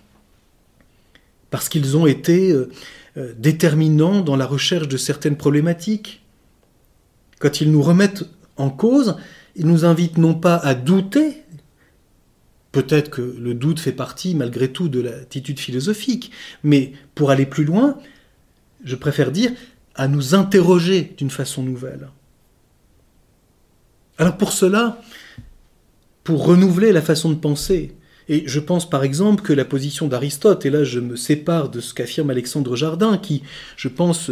parce 1.50 1.70
qu'ils 1.70 1.96
ont 1.96 2.06
été 2.06 2.52
euh, 2.52 2.70
euh, 3.18 3.34
déterminants 3.38 4.22
dans 4.22 4.36
la 4.36 4.46
recherche 4.46 4.88
de 4.88 4.98
certaines 4.98 5.38
problématiques. 5.38 6.22
Quand 7.40 7.62
ils 7.62 7.72
nous 7.72 7.82
remettent 7.82 8.26
en 8.60 8.70
cause, 8.70 9.16
ils 9.56 9.66
nous 9.66 9.86
invitent 9.86 10.18
non 10.18 10.36
pas 10.36 10.56
à 10.58 10.76
douter, 10.76 11.44
peut-être 12.72 13.10
que 13.10 13.22
le 13.22 13.54
doute 13.54 13.80
fait 13.80 13.92
partie 13.92 14.36
malgré 14.36 14.72
tout 14.72 14.90
de 14.90 15.00
l'attitude 15.00 15.60
philosophique, 15.60 16.32
mais 16.64 16.94
pour 17.16 17.32
aller 17.32 17.46
plus 17.46 17.66
loin, 17.66 17.98
je 18.84 18.96
préfère 18.96 19.32
dire 19.32 19.52
à 19.96 20.08
nous 20.08 20.36
interroger 20.36 21.14
d'une 21.18 21.30
façon 21.30 21.64
nouvelle. 21.64 22.10
Alors 24.18 24.38
pour 24.38 24.52
cela, 24.52 25.02
pour 26.24 26.46
renouveler 26.46 26.92
la 26.92 27.02
façon 27.02 27.30
de 27.30 27.36
penser, 27.36 27.96
et 28.28 28.44
je 28.46 28.60
pense 28.60 28.88
par 28.88 29.04
exemple 29.04 29.42
que 29.42 29.54
la 29.54 29.66
position 29.66 30.08
d'Aristote, 30.08 30.66
et 30.66 30.70
là 30.70 30.84
je 30.84 31.00
me 31.00 31.16
sépare 31.16 31.70
de 31.70 31.80
ce 31.80 31.94
qu'affirme 31.94 32.30
Alexandre 32.30 32.76
Jardin, 32.76 33.18
qui, 33.18 33.42
je 33.76 33.88
pense, 33.88 34.30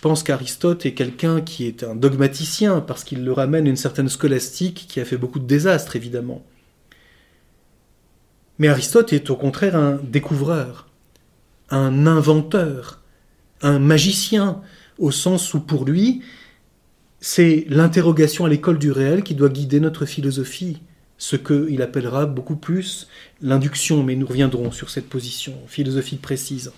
pense 0.00 0.22
qu'Aristote 0.22 0.86
est 0.86 0.94
quelqu'un 0.94 1.40
qui 1.40 1.66
est 1.66 1.84
un 1.84 1.94
dogmaticien, 1.94 2.80
parce 2.80 3.04
qu'il 3.04 3.24
le 3.24 3.32
ramène 3.32 3.66
une 3.66 3.76
certaine 3.76 4.08
scolastique 4.08 4.86
qui 4.88 5.00
a 5.00 5.04
fait 5.04 5.16
beaucoup 5.16 5.38
de 5.38 5.46
désastres, 5.46 5.96
évidemment. 5.96 6.44
Mais 8.58 8.68
Aristote 8.68 9.12
est 9.12 9.30
au 9.30 9.36
contraire 9.36 9.76
un 9.76 9.98
découvreur, 10.02 10.88
un 11.70 12.06
inventeur, 12.06 13.00
un 13.62 13.78
magicien, 13.78 14.60
au 14.98 15.10
sens 15.10 15.54
où 15.54 15.60
pour 15.60 15.84
lui, 15.84 16.22
c'est 17.20 17.66
l'interrogation 17.68 18.44
à 18.44 18.48
l'école 18.48 18.78
du 18.78 18.92
réel 18.92 19.22
qui 19.22 19.34
doit 19.34 19.48
guider 19.48 19.80
notre 19.80 20.06
philosophie, 20.06 20.80
ce 21.18 21.36
qu'il 21.36 21.82
appellera 21.82 22.26
beaucoup 22.26 22.56
plus 22.56 23.08
l'induction, 23.42 24.02
mais 24.02 24.16
nous 24.16 24.26
reviendrons 24.26 24.72
sur 24.72 24.88
cette 24.88 25.08
position 25.08 25.54
philosophique 25.66 26.22
précise. 26.22 26.72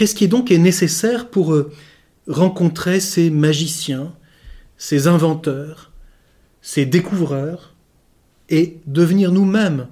Qu'est-ce 0.00 0.14
qui 0.14 0.24
est 0.24 0.28
donc 0.28 0.50
nécessaire 0.50 1.28
pour 1.28 1.52
euh, 1.52 1.70
rencontrer 2.26 3.00
ces 3.00 3.28
magiciens, 3.28 4.14
ces 4.78 5.08
inventeurs, 5.08 5.92
ces 6.62 6.86
découvreurs, 6.86 7.74
et 8.48 8.78
devenir 8.86 9.30
nous-mêmes 9.30 9.88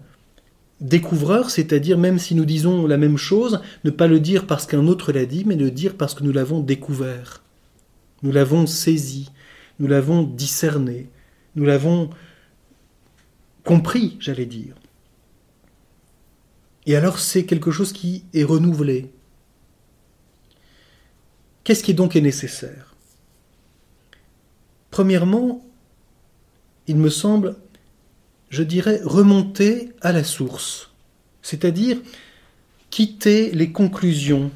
découvreur, 0.81 1.51
c'est-à-dire 1.51 1.99
même 1.99 2.19
si 2.19 2.35
nous 2.35 2.47
disons 2.47 2.87
la 2.87 2.97
même 2.97 3.19
chose, 3.19 3.61
ne 3.85 3.91
pas 3.91 4.07
le 4.07 4.19
dire 4.19 4.47
parce 4.47 4.65
qu'un 4.65 4.87
autre 4.87 5.13
l'a 5.13 5.27
dit, 5.27 5.45
mais 5.45 5.57
le 5.57 5.71
dire 5.71 5.95
parce 5.95 6.15
que 6.15 6.25
nous 6.25 6.33
l'avons 6.33 6.61
découvert. 6.61 7.43
Nous 8.23 8.33
l'avons 8.33 8.67
saisi, 8.67 9.31
nous 9.79 9.89
l'avons 9.89 10.23
discerné, 10.23 11.11
nous 11.55 11.67
l'avons 11.67 12.09
compris, 13.63 14.17
j'allais 14.21 14.47
dire. 14.47 14.75
Et 16.87 16.97
alors 16.97 17.19
c'est 17.19 17.45
quelque 17.45 17.71
chose 17.71 17.93
qui 17.93 18.25
est 18.33 18.45
renouvelé. 18.45 19.13
Qu'est-ce 21.69 21.85
qui 21.85 21.93
donc 21.93 22.17
est 22.17 22.23
nécessaire? 22.23 22.95
Premièrement, 24.91 25.63
il 26.87 26.97
me 26.97 27.11
semble 27.11 27.57
je 28.49 28.63
dirais, 28.63 29.03
remonter 29.05 29.93
à 30.01 30.13
la 30.13 30.25
source, 30.25 30.91
c'est-à-dire 31.43 31.99
quitter 32.89 33.51
les 33.51 33.71
conclusions 33.71 34.51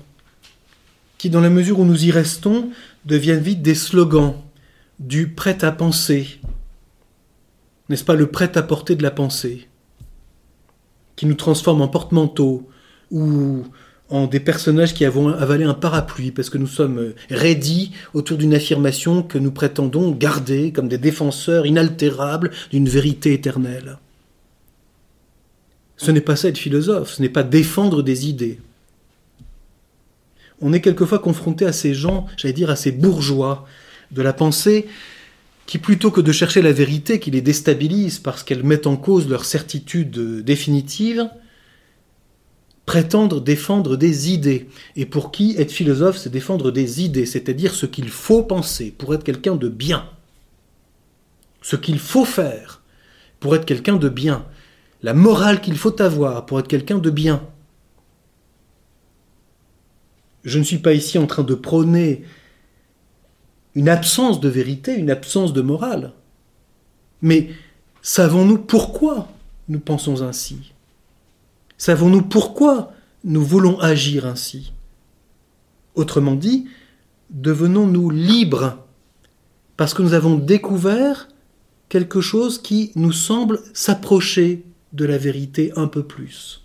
qui, 1.19 1.29
dans 1.29 1.43
la 1.43 1.51
mesure 1.51 1.81
où 1.81 1.85
nous 1.85 2.07
y 2.07 2.11
restons, 2.11 2.71
deviennent 3.05 3.43
vite 3.43 3.61
des 3.61 3.75
slogans, 3.75 4.41
du 4.99 5.29
prêt 5.29 5.63
à 5.65 5.71
penser, 5.71 6.41
n'est-ce 7.91 8.05
pas 8.05 8.15
le 8.15 8.31
prêt 8.31 8.57
à 8.57 8.63
porter 8.63 8.97
de 8.97 9.03
la 9.03 9.11
pensée, 9.11 9.69
qui 11.17 11.27
nous 11.27 11.35
transforme 11.35 11.83
en 11.83 11.89
porte-manteau 11.89 12.71
ou 13.11 13.65
en 14.13 14.27
des 14.27 14.41
personnages 14.41 14.93
qui 14.93 15.07
avons 15.07 15.29
avalé 15.29 15.65
un 15.65 15.75
parapluie 15.75 16.33
parce 16.33 16.51
que 16.51 16.59
nous 16.59 16.67
sommes 16.67 17.15
raidis 17.31 17.93
autour 18.13 18.37
d'une 18.37 18.55
affirmation 18.55 19.23
que 19.23 19.39
nous 19.39 19.51
prétendons 19.51 20.11
garder 20.11 20.71
comme 20.71 20.89
des 20.89 20.99
défenseurs 20.99 21.67
inaltérables 21.67 22.51
d'une 22.71 22.89
vérité 22.89 23.33
éternelle. 23.33 23.97
Ce 25.97 26.11
n'est 26.11 26.21
pas 26.21 26.37
ça 26.37 26.49
être 26.49 26.59
philosophe, 26.59 27.15
ce 27.15 27.23
n'est 27.23 27.31
pas 27.31 27.43
défendre 27.43 28.03
des 28.03 28.29
idées. 28.29 28.61
On 30.61 30.75
est 30.75 30.83
quelquefois 30.83 31.19
confronté 31.19 31.65
à 31.65 31.73
ces 31.73 31.95
gens, 31.95 32.27
j'allais 32.37 32.53
dire 32.53 32.71
à 32.71 32.77
ces 32.77 32.93
bourgeois 32.93 33.67
de 34.11 34.21
la 34.21 34.35
pensée, 34.35 34.89
qui 35.65 35.79
plutôt 35.79 36.11
que 36.11 36.21
de 36.21 36.33
chercher 36.33 36.61
la 36.61 36.73
vérité 36.73 37.19
qui 37.19 37.31
les 37.31 37.41
déstabilise 37.41 38.19
parce 38.19 38.43
qu'elle 38.43 38.63
met 38.63 38.87
en 38.87 38.97
cause 38.97 39.27
leur 39.27 39.47
certitude 39.47 40.45
définitive, 40.45 41.31
prétendre 42.87 43.41
défendre 43.41 43.97
des 43.97 44.33
idées. 44.33 44.69
Et 44.97 45.07
pour 45.07 45.31
qui 45.31 45.55
être 45.59 45.73
philosophe, 45.73 46.17
c'est 46.17 46.31
défendre 46.31 46.71
des 46.71 47.03
idées, 47.03 47.27
c'est-à-dire 47.27 47.75
ce 47.75 47.87
qu'il 47.87 48.09
faut 48.09 48.43
penser 48.43 48.95
pour 48.97 49.15
être 49.15 49.25
quelqu'un 49.25 49.57
de 49.57 49.69
bien. 49.69 50.09
Ce 51.63 51.77
qu'il 51.77 51.99
faut 51.99 52.25
faire 52.25 52.83
pour 53.41 53.55
être 53.57 53.65
quelqu'un 53.65 53.97
de 53.97 54.09
bien. 54.09 54.47
La 55.03 55.15
morale 55.15 55.61
qu'il 55.61 55.77
faut 55.77 56.01
avoir 56.01 56.47
pour 56.47 56.61
être 56.61 56.69
quelqu'un 56.69 56.99
de 56.99 57.11
bien. 57.11 57.47
Je 60.45 60.59
ne 60.59 60.65
suis 60.65 60.79
pas 60.79 60.93
ici 60.93 61.19
en 61.19 61.27
train 61.27 61.45
de 61.45 61.55
prôner 61.55 62.25
une 63.75 63.89
absence 63.89 64.41
de 64.41 64.49
vérité, 64.49 64.95
une 64.95 65.11
absence 65.11 65.53
de 65.53 65.63
morale. 65.63 66.13
Mais 67.21 67.51
savons-nous 68.03 68.59
pourquoi 68.59 69.29
nous 69.69 69.81
pensons 69.81 70.23
ainsi? 70.23 70.72
Savons-nous 71.85 72.23
pourquoi 72.23 72.93
nous 73.25 73.45
voulons 73.45 73.81
agir 73.81 74.25
ainsi? 74.25 74.73
Autrement 75.97 76.37
dit, 76.37 76.69
devenons-nous 77.31 78.09
libres 78.09 78.79
parce 79.77 79.93
que 79.93 80.03
nous 80.03 80.15
avons 80.15 80.37
découvert 80.37 81.27
quelque 81.89 82.21
chose 82.21 82.63
qui 82.63 82.93
nous 82.95 83.11
semble 83.11 83.59
s'approcher 83.75 84.63
de 84.93 85.05
la 85.05 85.19
vérité 85.19 85.73
un 85.75 85.89
peu 85.89 86.05
plus. 86.05 86.63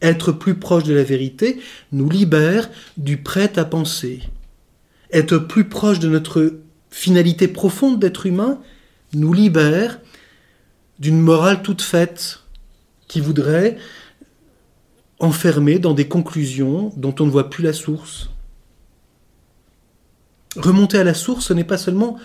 Être 0.00 0.30
plus 0.30 0.54
proche 0.54 0.84
de 0.84 0.94
la 0.94 1.02
vérité 1.02 1.60
nous 1.90 2.08
libère 2.08 2.70
du 2.98 3.16
prêt 3.16 3.58
à 3.58 3.64
penser. 3.64 4.20
Être 5.10 5.38
plus 5.38 5.64
proche 5.64 5.98
de 5.98 6.08
notre 6.08 6.60
finalité 6.92 7.48
profonde 7.48 7.98
d'être 7.98 8.26
humain 8.26 8.60
nous 9.12 9.32
libère 9.32 9.98
d'une 11.00 11.20
morale 11.20 11.62
toute 11.62 11.82
faite 11.82 12.38
qui 13.10 13.20
voudrait 13.20 13.76
enfermer 15.18 15.80
dans 15.80 15.94
des 15.94 16.06
conclusions 16.06 16.92
dont 16.96 17.12
on 17.18 17.26
ne 17.26 17.30
voit 17.30 17.50
plus 17.50 17.64
la 17.64 17.72
source. 17.72 18.30
Remonter 20.54 20.98
à 20.98 21.02
la 21.02 21.12
source, 21.12 21.46
ce 21.46 21.52
n'est 21.52 21.64
pas 21.64 21.76
seulement 21.76 22.20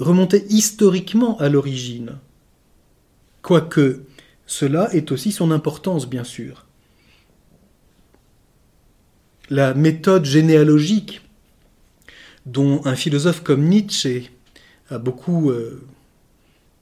remonter 0.00 0.44
historiquement 0.48 1.38
à 1.38 1.48
l'origine, 1.48 2.18
quoique 3.40 4.02
cela 4.46 4.92
ait 4.92 5.12
aussi 5.12 5.30
son 5.30 5.52
importance, 5.52 6.08
bien 6.08 6.24
sûr. 6.24 6.66
La 9.48 9.74
méthode 9.74 10.24
généalogique 10.24 11.22
dont 12.46 12.80
un 12.84 12.96
philosophe 12.96 13.44
comme 13.44 13.68
Nietzsche 13.68 14.32
a 14.90 14.98
beaucoup 14.98 15.50
euh, 15.50 15.86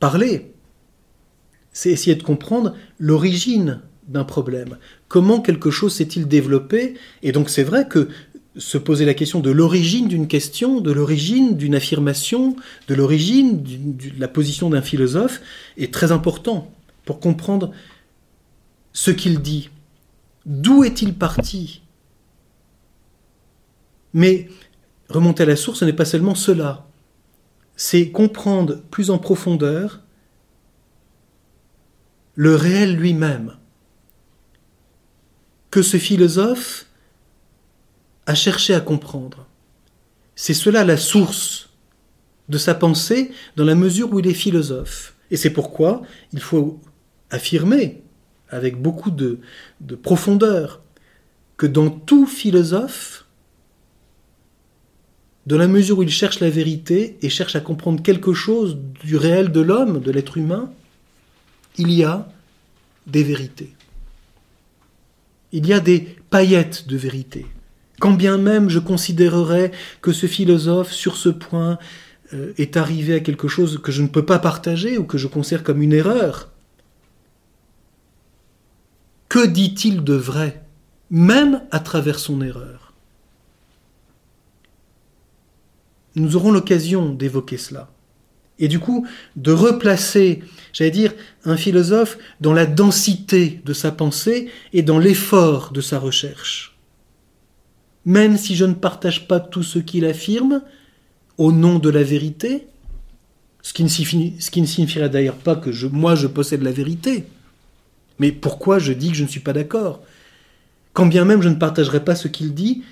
parlé, 0.00 0.53
c'est 1.75 1.90
essayer 1.90 2.16
de 2.16 2.23
comprendre 2.23 2.75
l'origine 2.99 3.83
d'un 4.09 4.25
problème. 4.25 4.78
Comment 5.09 5.40
quelque 5.40 5.71
chose 5.71 5.95
s'est-il 5.95 6.26
développé? 6.26 6.95
Et 7.23 7.33
donc 7.33 7.50
c'est 7.50 7.62
vrai 7.62 7.87
que 7.87 8.09
se 8.57 8.78
poser 8.78 9.04
la 9.04 9.14
question 9.14 9.40
de 9.40 9.50
l'origine 9.50 10.07
d'une 10.07 10.28
question, 10.28 10.81
de 10.81 10.93
l'origine 10.93 11.57
d'une 11.57 11.75
affirmation, 11.75 12.57
de 12.88 12.95
l'origine 12.95 13.62
de 13.62 14.19
la 14.19 14.28
position 14.28 14.71
d'un 14.71 14.83
philosophe 14.83 15.43
est 15.76 15.93
très 15.93 16.12
important 16.12 16.73
pour 17.04 17.19
comprendre 17.19 17.73
ce 18.93 19.11
qu'il 19.11 19.40
dit. 19.40 19.71
D'où 20.47 20.85
est-il 20.85 21.14
parti? 21.14 21.83
Mais 24.12 24.49
remonter 25.09 25.43
à 25.43 25.47
la 25.47 25.57
source, 25.57 25.81
ce 25.81 25.85
n'est 25.85 25.93
pas 25.93 26.04
seulement 26.04 26.37
cela. 26.37 26.87
C'est 27.75 28.11
comprendre 28.11 28.81
plus 28.93 29.11
en 29.11 29.19
profondeur 29.19 30.03
le 32.35 32.55
réel 32.55 32.97
lui-même. 32.97 33.57
Que 35.71 35.83
ce 35.83 35.97
philosophe 35.97 36.87
à 38.26 38.35
chercher 38.35 38.75
à 38.75 38.81
comprendre. 38.81 39.47
C'est 40.35 40.55
cela 40.55 40.85
la 40.85 40.97
source 40.97 41.71
de 42.49 42.59
sa 42.59 42.75
pensée 42.75 43.33
dans 43.57 43.64
la 43.64 43.75
mesure 43.75 44.12
où 44.12 44.21
il 44.21 44.26
est 44.26 44.35
philosophe. 44.35 45.14
Et 45.31 45.37
c'est 45.37 45.50
pourquoi 45.50 46.03
il 46.33 46.41
faut 46.41 46.81
affirmer 47.31 48.03
avec 48.49 48.81
beaucoup 48.81 49.11
de 49.11 49.41
profondeur 50.03 50.83
que 51.57 51.67
dans 51.67 51.91
tout 51.91 52.26
philosophe, 52.26 53.26
dans 55.47 55.59
la 55.59 55.69
mesure 55.69 55.99
où 55.99 56.03
il 56.03 56.11
cherche 56.11 56.41
la 56.41 56.50
vérité 56.50 57.19
et 57.21 57.29
cherche 57.29 57.57
à 57.57 57.61
comprendre 57.61 58.03
quelque 58.03 58.33
chose 58.33 58.79
du 59.05 59.17
réel 59.17 59.53
de 59.53 59.61
l'homme, 59.61 60.00
de 60.00 60.11
l'être 60.11 60.38
humain, 60.38 60.73
il 61.76 61.93
y 61.93 62.04
a 62.04 62.28
des 63.07 63.23
vérités. 63.23 63.75
Il 65.52 65.66
y 65.66 65.73
a 65.73 65.81
des 65.81 66.00
paillettes 66.31 66.87
de 66.87 66.97
vérité. 66.97 67.46
Quand 68.01 68.12
bien 68.12 68.38
même 68.38 68.68
je 68.68 68.79
considérerais 68.79 69.70
que 70.03 70.12
ce 70.12 70.27
philosophe, 70.27 70.92
sur 70.92 71.16
ce 71.16 71.29
point, 71.29 71.79
euh, 72.33 72.53
est 72.59 72.77
arrivé 72.77 73.14
à 73.14 73.20
quelque 73.20 73.48
chose 73.48 73.81
que 73.83 73.92
je 73.92 74.03
ne 74.03 74.09
peux 74.09 74.25
pas 74.25 74.38
partager 74.38 74.98
ou 74.98 75.05
que 75.05 75.18
je 75.18 75.29
considère 75.29 75.62
comme 75.62 75.83
une 75.83 75.92
erreur, 75.92 76.51
que 79.29 79.46
dit-il 79.46 80.05
de 80.05 80.14
vrai, 80.14 80.64
même 81.11 81.62
à 81.70 81.81
travers 81.81 82.18
son 82.18 82.40
erreur? 82.40 82.92
Nous 86.16 86.37
aurons 86.37 86.53
l'occasion 86.53 87.12
d'évoquer 87.12 87.59
cela. 87.59 87.90
Et 88.59 88.69
du 88.69 88.79
coup, 88.79 89.07
de 89.37 89.53
replacer, 89.53 90.43
j'allais 90.73 90.90
dire, 90.90 91.12
un 91.45 91.57
philosophe 91.57 92.19
dans 92.40 92.53
la 92.53 92.67
densité 92.67 93.61
de 93.64 93.73
sa 93.73 93.90
pensée 93.90 94.49
et 94.73 94.83
dans 94.83 94.99
l'effort 94.99 95.73
de 95.73 95.81
sa 95.81 95.99
recherche. 95.99 96.77
Même 98.05 98.37
si 98.37 98.55
je 98.55 98.64
ne 98.64 98.75
partage 98.75 99.27
pas 99.27 99.40
tout 99.40 99.62
ce 99.62 99.79
qu'il 99.79 100.05
affirme, 100.05 100.62
au 101.38 101.53
nom 101.53 101.79
de 101.79 101.90
la 101.90 102.03
vérité, 102.03 102.67
ce 103.62 103.73
qui 103.73 103.83
ne, 103.83 103.88
signifierait 103.88 105.09
d'ailleurs 105.09 105.37
pas 105.37 105.57
que 105.57 105.71
moi 105.87 106.14
je 106.14 106.27
possède 106.27 106.62
la 106.62 106.71
vérité. 106.71 107.25
Mais 108.19 108.31
pourquoi 108.31 108.79
je 108.79 108.93
dis 108.93 109.09
que 109.09 109.17
je 109.17 109.25
ne 109.25 109.29
suis 109.29 109.40
pas 109.40 109.53
d'accord? 109.53 110.03
Quand 110.93 111.07
bien 111.07 111.25
même 111.25 111.43
je 111.43 111.49
ne 111.49 111.57
partagerai 111.57 112.05
pas 112.05 112.14
ce 112.14 112.29
qu'il 112.29 112.55
dit, 112.55 112.85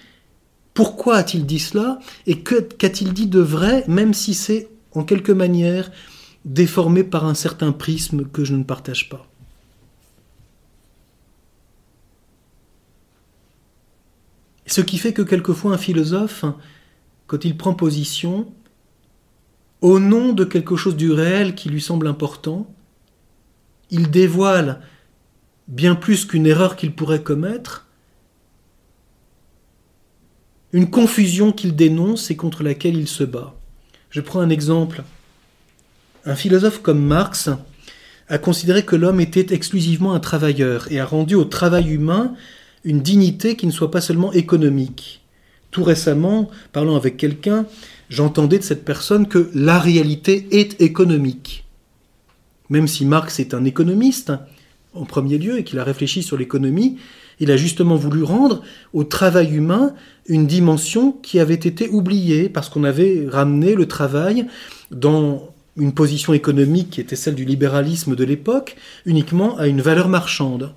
pourquoi 0.75 1.17
a-t-il 1.17 1.45
dit 1.45 1.59
cela? 1.59 1.99
Et 2.27 2.41
qu'a-t-il 2.41 3.13
dit 3.13 3.27
de 3.27 3.39
vrai, 3.39 3.85
même 3.87 4.15
si 4.15 4.35
c'est 4.35 4.69
en 4.95 5.05
quelque 5.05 5.33
manière 5.33 5.91
déformé 6.45 7.05
par 7.05 7.25
un 7.25 7.35
certain 7.35 7.73
prisme 7.73 8.25
que 8.25 8.45
je 8.45 8.55
ne 8.55 8.65
partage 8.65 9.09
pas 9.09 9.29
Ce 14.73 14.81
qui 14.81 14.97
fait 14.97 15.13
que 15.13 15.21
quelquefois 15.21 15.75
un 15.75 15.77
philosophe, 15.77 16.47
quand 17.27 17.45
il 17.45 17.59
prend 17.59 17.75
position, 17.75 18.51
au 19.83 19.99
nom 19.99 20.33
de 20.33 20.45
quelque 20.45 20.77
chose 20.77 20.97
du 20.97 21.13
réel 21.13 21.55
qui 21.55 21.69
lui 21.69 21.83
semble 21.83 22.07
important, 22.07 22.73
il 23.91 24.11
dévoile, 24.11 24.81
bien 25.69 25.95
plus 25.95 26.25
qu'une 26.25 26.47
erreur 26.47 26.77
qu'il 26.77 26.95
pourrait 26.95 27.23
commettre, 27.23 27.87
une 30.73 30.89
confusion 30.89 31.53
qu'il 31.53 31.77
dénonce 31.77 32.31
et 32.31 32.37
contre 32.37 32.63
laquelle 32.63 32.97
il 32.97 33.09
se 33.09 33.25
bat. 33.25 33.55
Je 34.13 34.21
prends 34.21 34.41
un 34.41 34.51
exemple. 34.51 35.05
Un 36.27 36.37
philosophe 36.37 36.83
comme 36.83 37.03
Marx 37.03 37.49
a 38.29 38.37
considéré 38.37 38.85
que 38.85 38.95
l'homme 38.95 39.21
était 39.21 39.55
exclusivement 39.55 40.13
un 40.13 40.21
travailleur 40.21 40.93
et 40.93 41.01
a 41.01 41.07
rendu 41.07 41.35
au 41.35 41.45
travail 41.45 41.91
humain 41.91 42.35
une 42.85 43.01
dignité 43.01 43.57
qui 43.57 43.67
ne 43.67 43.73
soit 43.73 43.91
pas 43.91 44.03
seulement 44.03 44.31
économique. 44.35 45.23
Tout 45.71 45.83
récemment, 45.83 46.51
parlant 46.73 46.97
avec 46.97 47.17
quelqu'un, 47.17 47.65
j'entendais 48.11 48.59
de 48.59 48.65
cette 48.65 48.85
personne 48.85 49.29
que 49.29 49.51
la 49.55 49.79
réalité 49.79 50.47
est 50.51 50.83
économique. 50.83 51.65
Même 52.69 52.89
si 52.89 53.07
Marx 53.07 53.41
est 53.41 53.55
un 53.55 53.65
économiste, 53.65 54.33
en 54.93 55.07
premier 55.07 55.39
lieu, 55.39 55.59
et 55.59 55.65
qu'il 55.65 55.79
a 55.79 55.85
réfléchi 55.85 56.23
sur 56.23 56.37
l'économie, 56.37 56.99
il 57.41 57.51
a 57.51 57.57
justement 57.57 57.97
voulu 57.97 58.23
rendre 58.23 58.63
au 58.93 59.05
travail 59.05 59.55
humain 59.55 59.95
une 60.27 60.47
dimension 60.47 61.13
qui 61.13 61.41
avait 61.41 61.55
été 61.55 61.89
oubliée, 61.89 62.49
parce 62.49 62.69
qu'on 62.69 62.85
avait 62.85 63.27
ramené 63.29 63.75
le 63.75 63.87
travail 63.87 64.47
dans 64.91 65.53
une 65.77 65.93
position 65.93 66.33
économique 66.35 66.91
qui 66.91 67.01
était 67.01 67.17
celle 67.17 67.35
du 67.35 67.45
libéralisme 67.45 68.15
de 68.15 68.25
l'époque, 68.25 68.77
uniquement 69.07 69.57
à 69.57 69.67
une 69.67 69.81
valeur 69.81 70.09
marchande. 70.09 70.75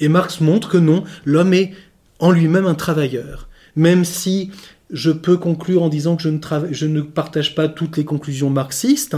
Et 0.00 0.08
Marx 0.08 0.40
montre 0.40 0.68
que 0.68 0.78
non, 0.78 1.02
l'homme 1.24 1.54
est 1.54 1.72
en 2.20 2.30
lui-même 2.30 2.66
un 2.66 2.74
travailleur. 2.74 3.48
Même 3.74 4.04
si 4.04 4.50
je 4.90 5.10
peux 5.10 5.36
conclure 5.36 5.82
en 5.82 5.88
disant 5.88 6.16
que 6.16 6.22
je 6.22 6.28
ne, 6.28 6.38
je 6.70 6.86
ne 6.86 7.00
partage 7.00 7.54
pas 7.54 7.68
toutes 7.68 7.96
les 7.96 8.04
conclusions 8.04 8.50
marxistes, 8.50 9.16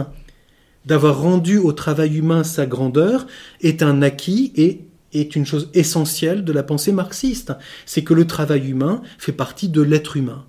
d'avoir 0.87 1.21
rendu 1.21 1.59
au 1.59 1.73
travail 1.73 2.17
humain 2.17 2.43
sa 2.43 2.67
grandeur 2.67 3.27
est 3.61 3.83
un 3.83 4.01
acquis 4.03 4.53
et 4.57 4.81
est 5.13 5.37
une 5.37 5.47
chose 5.47 5.71
essentielle 5.75 6.45
de 6.45 6.53
la 6.53 6.63
pensée 6.63 6.93
marxiste. 6.93 7.53
C'est 7.87 8.05
que 8.05 8.15
le 8.15 8.27
travail 8.27 8.69
humain 8.69 9.03
fait 9.19 9.33
partie 9.33 9.69
de 9.69 9.83
l'être 9.83 10.17
humain. 10.17 10.45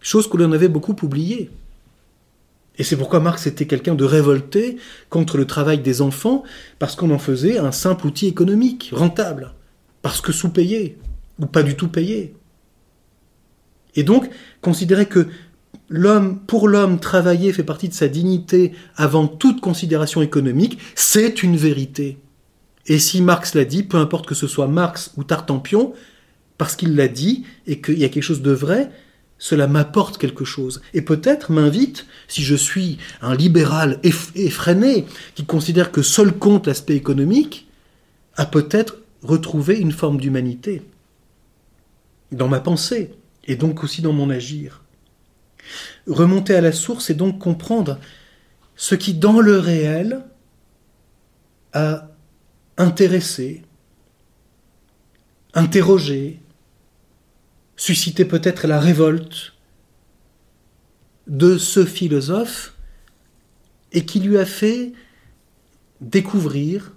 Chose 0.00 0.28
que 0.28 0.36
l'on 0.36 0.52
avait 0.52 0.68
beaucoup 0.68 0.96
oubliée. 1.02 1.50
Et 2.78 2.82
c'est 2.82 2.96
pourquoi 2.96 3.20
Marx 3.20 3.46
était 3.46 3.66
quelqu'un 3.66 3.94
de 3.94 4.04
révolté 4.04 4.76
contre 5.10 5.36
le 5.36 5.46
travail 5.46 5.80
des 5.80 6.00
enfants, 6.00 6.44
parce 6.78 6.96
qu'on 6.96 7.10
en 7.10 7.18
faisait 7.18 7.58
un 7.58 7.72
simple 7.72 8.06
outil 8.06 8.26
économique, 8.26 8.90
rentable, 8.94 9.52
parce 10.00 10.22
que 10.22 10.32
sous-payé, 10.32 10.96
ou 11.38 11.46
pas 11.46 11.62
du 11.62 11.76
tout 11.76 11.88
payé. 11.88 12.34
Et 13.96 14.02
donc, 14.02 14.30
considérer 14.62 15.06
que 15.06 15.26
l'homme, 15.90 16.38
pour 16.38 16.68
l'homme, 16.68 17.00
travailler 17.00 17.52
fait 17.52 17.64
partie 17.64 17.88
de 17.88 17.94
sa 17.94 18.08
dignité 18.08 18.72
avant 18.96 19.26
toute 19.26 19.60
considération 19.60 20.22
économique, 20.22 20.78
c'est 20.94 21.42
une 21.42 21.56
vérité. 21.56 22.18
Et 22.86 22.98
si 22.98 23.22
Marx 23.22 23.54
l'a 23.54 23.64
dit, 23.64 23.82
peu 23.82 23.98
importe 23.98 24.26
que 24.26 24.34
ce 24.34 24.46
soit 24.46 24.66
Marx 24.66 25.12
ou 25.16 25.24
Tartampion, 25.24 25.94
parce 26.58 26.76
qu'il 26.76 26.96
l'a 26.96 27.08
dit 27.08 27.44
et 27.66 27.80
qu'il 27.80 27.98
y 27.98 28.04
a 28.04 28.08
quelque 28.08 28.22
chose 28.22 28.42
de 28.42 28.52
vrai, 28.52 28.90
cela 29.38 29.66
m'apporte 29.66 30.18
quelque 30.18 30.44
chose. 30.44 30.82
Et 30.92 31.00
peut-être 31.02 31.50
m'invite, 31.50 32.06
si 32.28 32.42
je 32.42 32.54
suis 32.54 32.98
un 33.22 33.34
libéral 33.34 33.98
effréné, 34.02 35.06
qui 35.34 35.46
considère 35.46 35.92
que 35.92 36.02
seul 36.02 36.32
compte 36.32 36.66
l'aspect 36.66 36.96
économique, 36.96 37.66
à 38.36 38.44
peut-être 38.44 38.98
retrouver 39.22 39.78
une 39.78 39.92
forme 39.92 40.20
d'humanité 40.20 40.82
dans 42.32 42.48
ma 42.48 42.60
pensée 42.60 43.14
et 43.44 43.56
donc 43.56 43.82
aussi 43.82 44.02
dans 44.02 44.12
mon 44.12 44.30
agir. 44.30 44.82
Remonter 46.06 46.54
à 46.54 46.60
la 46.60 46.72
source 46.72 47.10
et 47.10 47.14
donc 47.14 47.38
comprendre 47.38 47.98
ce 48.76 48.94
qui 48.94 49.14
dans 49.14 49.40
le 49.40 49.58
réel 49.58 50.22
a 51.72 52.09
intéressé, 52.80 53.62
interrogé, 55.52 56.40
suscité 57.76 58.24
peut-être 58.24 58.66
la 58.66 58.80
révolte 58.80 59.52
de 61.26 61.58
ce 61.58 61.84
philosophe 61.84 62.74
et 63.92 64.06
qui 64.06 64.20
lui 64.20 64.38
a 64.38 64.46
fait 64.46 64.92
découvrir, 66.00 66.92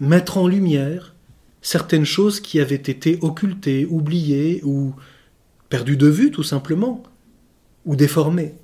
mettre 0.00 0.36
en 0.36 0.46
lumière 0.46 1.14
certaines 1.62 2.04
choses 2.04 2.38
qui 2.40 2.60
avaient 2.60 2.74
été 2.74 3.18
occultées, 3.22 3.86
oubliées 3.86 4.60
ou 4.64 4.94
perdues 5.70 5.96
de 5.96 6.08
vue 6.08 6.30
tout 6.30 6.42
simplement, 6.42 7.02
ou 7.86 7.96
déformées. 7.96 8.54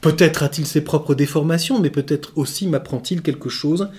Peut-être 0.00 0.42
a-t-il 0.42 0.66
ses 0.66 0.80
propres 0.80 1.14
déformations, 1.14 1.80
mais 1.80 1.90
peut-être 1.90 2.36
aussi 2.36 2.66
m'apprend-il 2.66 3.22
quelque 3.22 3.48
chose 3.48 3.90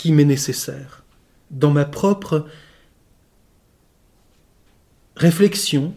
qui 0.00 0.12
m'est 0.12 0.24
nécessaire 0.24 1.04
dans 1.50 1.70
ma 1.70 1.84
propre 1.84 2.46
réflexion 5.14 5.92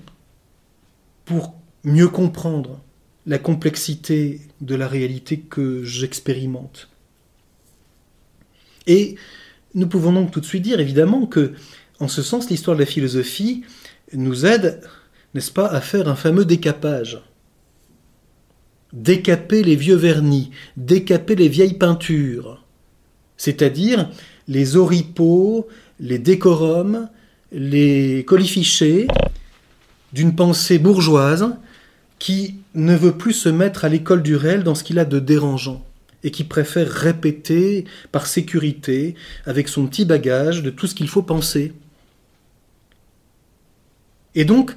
pour 1.23 1.55
mieux 1.85 2.09
comprendre 2.09 2.81
la 3.25 3.39
complexité 3.39 4.41
de 4.59 4.75
la 4.75 4.89
réalité 4.89 5.39
que 5.39 5.85
j'expérimente. 5.85 6.89
Et 8.87 9.15
nous 9.73 9.87
pouvons 9.87 10.11
donc 10.11 10.31
tout 10.31 10.41
de 10.41 10.45
suite 10.45 10.63
dire 10.63 10.81
évidemment 10.81 11.25
que, 11.25 11.53
en 12.01 12.09
ce 12.09 12.21
sens, 12.21 12.49
l'histoire 12.49 12.75
de 12.75 12.81
la 12.81 12.85
philosophie 12.85 13.63
nous 14.11 14.45
aide, 14.45 14.81
n'est-ce 15.33 15.53
pas, 15.53 15.67
à 15.67 15.79
faire 15.79 16.09
un 16.09 16.15
fameux 16.15 16.43
décapage. 16.43 17.21
Décaper 18.91 19.63
les 19.63 19.77
vieux 19.77 19.95
vernis, 19.95 20.51
décaper 20.75 21.35
les 21.35 21.47
vieilles 21.47 21.77
peintures, 21.77 22.62
c'est-à-dire 23.43 24.09
les 24.47 24.77
oripeaux, 24.77 25.67
les 25.99 26.17
décorums, 26.17 27.09
les 27.51 28.23
colifichets 28.25 29.05
d'une 30.13 30.33
pensée 30.33 30.79
bourgeoise 30.79 31.49
qui 32.19 32.55
ne 32.73 32.95
veut 32.95 33.17
plus 33.17 33.33
se 33.33 33.49
mettre 33.49 33.83
à 33.83 33.89
l'école 33.89 34.23
du 34.23 34.37
réel 34.37 34.63
dans 34.63 34.75
ce 34.75 34.85
qu'il 34.85 34.97
a 34.97 35.03
de 35.03 35.19
dérangeant 35.19 35.85
et 36.23 36.31
qui 36.31 36.45
préfère 36.45 36.89
répéter 36.89 37.83
par 38.13 38.27
sécurité, 38.27 39.15
avec 39.45 39.67
son 39.67 39.87
petit 39.87 40.05
bagage, 40.05 40.63
de 40.63 40.69
tout 40.69 40.87
ce 40.87 40.95
qu'il 40.95 41.09
faut 41.09 41.21
penser. 41.21 41.73
Et 44.35 44.45
donc, 44.45 44.73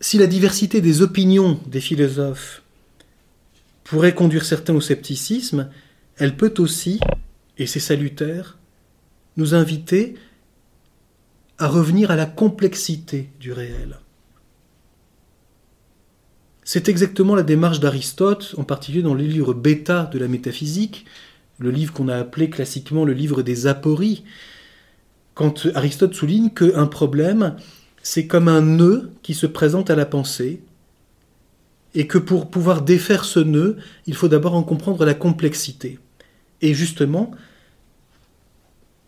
si 0.00 0.16
la 0.16 0.26
diversité 0.26 0.80
des 0.80 1.02
opinions 1.02 1.60
des 1.66 1.82
philosophes 1.82 2.62
pourrait 3.84 4.14
conduire 4.14 4.46
certains 4.46 4.74
au 4.74 4.80
scepticisme, 4.80 5.68
elle 6.18 6.36
peut 6.36 6.54
aussi, 6.58 7.00
et 7.58 7.66
c'est 7.66 7.80
salutaire, 7.80 8.58
nous 9.36 9.54
inviter 9.54 10.14
à 11.58 11.68
revenir 11.68 12.10
à 12.10 12.16
la 12.16 12.26
complexité 12.26 13.30
du 13.40 13.52
réel. 13.52 13.98
C'est 16.64 16.88
exactement 16.88 17.34
la 17.34 17.42
démarche 17.42 17.80
d'Aristote, 17.80 18.54
en 18.56 18.64
particulier 18.64 19.02
dans 19.02 19.14
le 19.14 19.24
livre 19.24 19.52
bêta 19.52 20.04
de 20.04 20.18
la 20.18 20.28
métaphysique, 20.28 21.06
le 21.58 21.70
livre 21.70 21.92
qu'on 21.92 22.08
a 22.08 22.16
appelé 22.16 22.50
classiquement 22.50 23.04
le 23.04 23.12
livre 23.12 23.42
des 23.42 23.66
apories, 23.66 24.24
quand 25.34 25.66
Aristote 25.74 26.14
souligne 26.14 26.50
qu'un 26.50 26.86
problème, 26.86 27.56
c'est 28.02 28.26
comme 28.26 28.48
un 28.48 28.60
nœud 28.60 29.12
qui 29.22 29.34
se 29.34 29.46
présente 29.46 29.90
à 29.90 29.96
la 29.96 30.06
pensée, 30.06 30.62
et 31.94 32.06
que 32.06 32.18
pour 32.18 32.50
pouvoir 32.50 32.82
défaire 32.82 33.24
ce 33.24 33.40
nœud, 33.40 33.76
il 34.06 34.14
faut 34.14 34.28
d'abord 34.28 34.54
en 34.54 34.62
comprendre 34.62 35.04
la 35.04 35.14
complexité. 35.14 35.98
Et 36.62 36.74
justement, 36.74 37.32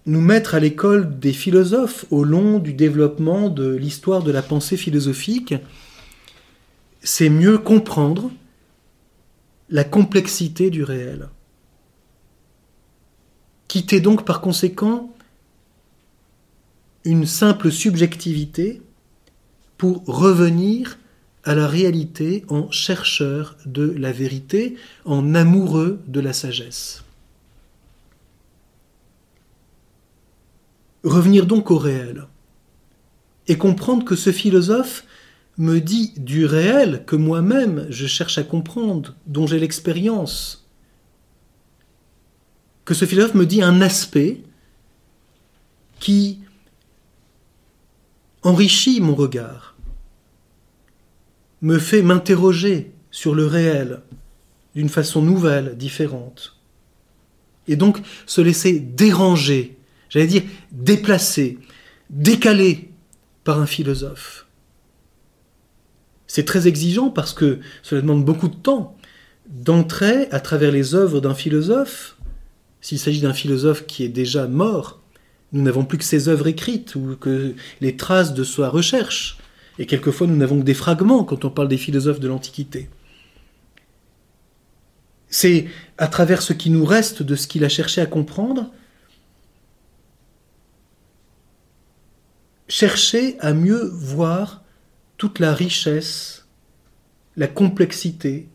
nous 0.06 0.20
mettre 0.20 0.54
à 0.54 0.60
l'école 0.60 1.18
des 1.18 1.32
philosophes 1.32 2.04
au 2.10 2.24
long 2.24 2.58
du 2.58 2.74
développement 2.74 3.48
de 3.48 3.74
l'histoire 3.74 4.22
de 4.22 4.32
la 4.32 4.42
pensée 4.42 4.76
philosophique, 4.76 5.54
c'est 7.02 7.30
mieux 7.30 7.58
comprendre 7.58 8.30
la 9.70 9.84
complexité 9.84 10.70
du 10.70 10.82
réel. 10.82 11.28
Quitter 13.68 14.00
donc 14.00 14.24
par 14.24 14.40
conséquent 14.40 15.10
une 17.04 17.26
simple 17.26 17.70
subjectivité 17.70 18.82
pour 19.78 20.04
revenir 20.06 20.98
à 21.44 21.54
la 21.54 21.66
réalité 21.66 22.44
en 22.48 22.70
chercheur 22.70 23.56
de 23.66 23.94
la 23.98 24.12
vérité, 24.12 24.76
en 25.04 25.34
amoureux 25.34 26.00
de 26.06 26.20
la 26.20 26.32
sagesse. 26.32 27.03
Revenir 31.04 31.46
donc 31.46 31.70
au 31.70 31.78
réel 31.78 32.26
et 33.46 33.58
comprendre 33.58 34.04
que 34.04 34.16
ce 34.16 34.32
philosophe 34.32 35.04
me 35.58 35.78
dit 35.78 36.14
du 36.16 36.46
réel 36.46 37.04
que 37.06 37.14
moi-même 37.14 37.86
je 37.90 38.06
cherche 38.06 38.38
à 38.38 38.42
comprendre, 38.42 39.14
dont 39.26 39.46
j'ai 39.46 39.58
l'expérience. 39.58 40.66
Que 42.84 42.94
ce 42.94 43.04
philosophe 43.04 43.34
me 43.34 43.46
dit 43.46 43.62
un 43.62 43.80
aspect 43.80 44.42
qui 46.00 46.40
enrichit 48.42 49.00
mon 49.00 49.14
regard, 49.14 49.74
me 51.62 51.78
fait 51.78 52.02
m'interroger 52.02 52.92
sur 53.10 53.34
le 53.34 53.46
réel 53.46 54.02
d'une 54.74 54.88
façon 54.88 55.22
nouvelle, 55.22 55.76
différente. 55.76 56.58
Et 57.68 57.76
donc 57.76 58.02
se 58.26 58.40
laisser 58.40 58.80
déranger, 58.80 59.78
j'allais 60.14 60.28
dire 60.28 60.42
déplacer, 60.70 61.58
décaler 62.08 62.90
par 63.42 63.60
un 63.60 63.66
philosophe. 63.66 64.46
C'est 66.26 66.44
très 66.44 66.68
exigeant 66.68 67.10
parce 67.10 67.34
que 67.34 67.58
cela 67.82 68.00
demande 68.00 68.24
beaucoup 68.24 68.48
de 68.48 68.54
temps 68.54 68.96
d'entrer 69.48 70.28
à 70.30 70.40
travers 70.40 70.70
les 70.70 70.94
œuvres 70.94 71.20
d'un 71.20 71.34
philosophe. 71.34 72.16
S'il 72.80 72.98
s'agit 72.98 73.20
d'un 73.20 73.34
philosophe 73.34 73.86
qui 73.86 74.04
est 74.04 74.08
déjà 74.08 74.46
mort, 74.46 75.00
nous 75.52 75.62
n'avons 75.62 75.84
plus 75.84 75.98
que 75.98 76.04
ses 76.04 76.28
œuvres 76.28 76.46
écrites 76.46 76.94
ou 76.94 77.16
que 77.16 77.54
les 77.80 77.96
traces 77.96 78.34
de 78.34 78.44
sa 78.44 78.68
recherche. 78.68 79.38
Et 79.78 79.86
quelquefois, 79.86 80.26
nous 80.26 80.36
n'avons 80.36 80.60
que 80.60 80.64
des 80.64 80.74
fragments 80.74 81.24
quand 81.24 81.44
on 81.44 81.50
parle 81.50 81.68
des 81.68 81.76
philosophes 81.76 82.20
de 82.20 82.28
l'Antiquité. 82.28 82.88
C'est 85.28 85.66
à 85.98 86.06
travers 86.06 86.42
ce 86.42 86.52
qui 86.52 86.70
nous 86.70 86.84
reste 86.84 87.22
de 87.22 87.34
ce 87.34 87.48
qu'il 87.48 87.64
a 87.64 87.68
cherché 87.68 88.00
à 88.00 88.06
comprendre, 88.06 88.70
chercher 92.68 93.38
à 93.40 93.52
mieux 93.52 93.84
voir 93.92 94.62
toute 95.16 95.38
la 95.38 95.54
richesse, 95.54 96.46
la 97.36 97.46
complexité 97.46 98.48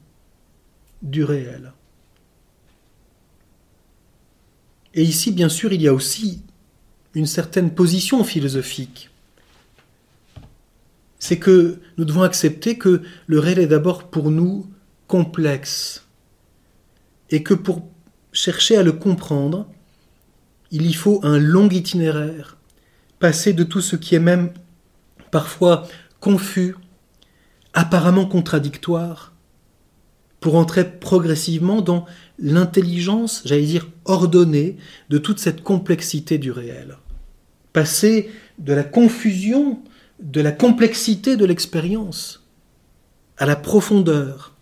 du 1.01 1.23
réel. 1.23 1.73
Et 4.93 5.03
ici, 5.03 5.31
bien 5.31 5.49
sûr, 5.49 5.71
il 5.71 5.81
y 5.81 5.87
a 5.87 5.93
aussi 5.93 6.43
une 7.13 7.25
certaine 7.25 7.73
position 7.73 8.23
philosophique. 8.23 9.09
C'est 11.19 11.39
que 11.39 11.79
nous 11.97 12.05
devons 12.05 12.23
accepter 12.23 12.77
que 12.77 13.01
le 13.27 13.39
réel 13.39 13.59
est 13.59 13.67
d'abord 13.67 14.09
pour 14.09 14.31
nous 14.31 14.67
complexe 15.07 16.05
et 17.29 17.43
que 17.43 17.53
pour 17.53 17.87
chercher 18.31 18.77
à 18.77 18.83
le 18.83 18.93
comprendre, 18.93 19.67
il 20.71 20.85
y 20.85 20.93
faut 20.93 21.19
un 21.23 21.39
long 21.39 21.67
itinéraire, 21.67 22.57
passer 23.19 23.53
de 23.53 23.63
tout 23.63 23.81
ce 23.81 23.95
qui 23.95 24.15
est 24.15 24.19
même 24.19 24.51
parfois 25.31 25.87
confus, 26.19 26.75
apparemment 27.73 28.25
contradictoires, 28.25 29.33
pour 30.39 30.55
entrer 30.55 30.89
progressivement 30.89 31.81
dans 31.81 32.05
l'intelligence, 32.39 33.41
j'allais 33.45 33.65
dire 33.65 33.89
ordonnée, 34.05 34.77
de 35.09 35.17
toute 35.17 35.39
cette 35.39 35.63
complexité 35.63 36.37
du 36.37 36.51
réel. 36.51 36.97
Passer 37.73 38.31
de 38.57 38.73
la 38.73 38.83
confusion, 38.83 39.83
de 40.21 40.41
la 40.41 40.51
complexité 40.51 41.35
de 41.35 41.45
l'expérience, 41.45 42.45
à 43.37 43.45
la 43.45 43.55
profondeur, 43.55 44.55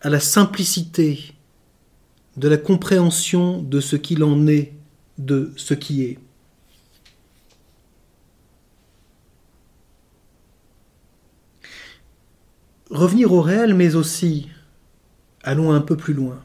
à 0.00 0.08
la 0.08 0.20
simplicité, 0.20 1.34
de 2.36 2.48
la 2.48 2.56
compréhension 2.56 3.62
de 3.62 3.80
ce 3.80 3.96
qu'il 3.96 4.24
en 4.24 4.46
est, 4.46 4.72
de 5.18 5.52
ce 5.56 5.74
qui 5.74 6.02
est. 6.02 6.18
revenir 12.94 13.32
au 13.32 13.42
réel, 13.42 13.74
mais 13.74 13.96
aussi 13.96 14.48
allons 15.42 15.72
un 15.72 15.80
peu 15.80 15.96
plus 15.96 16.14
loin. 16.14 16.42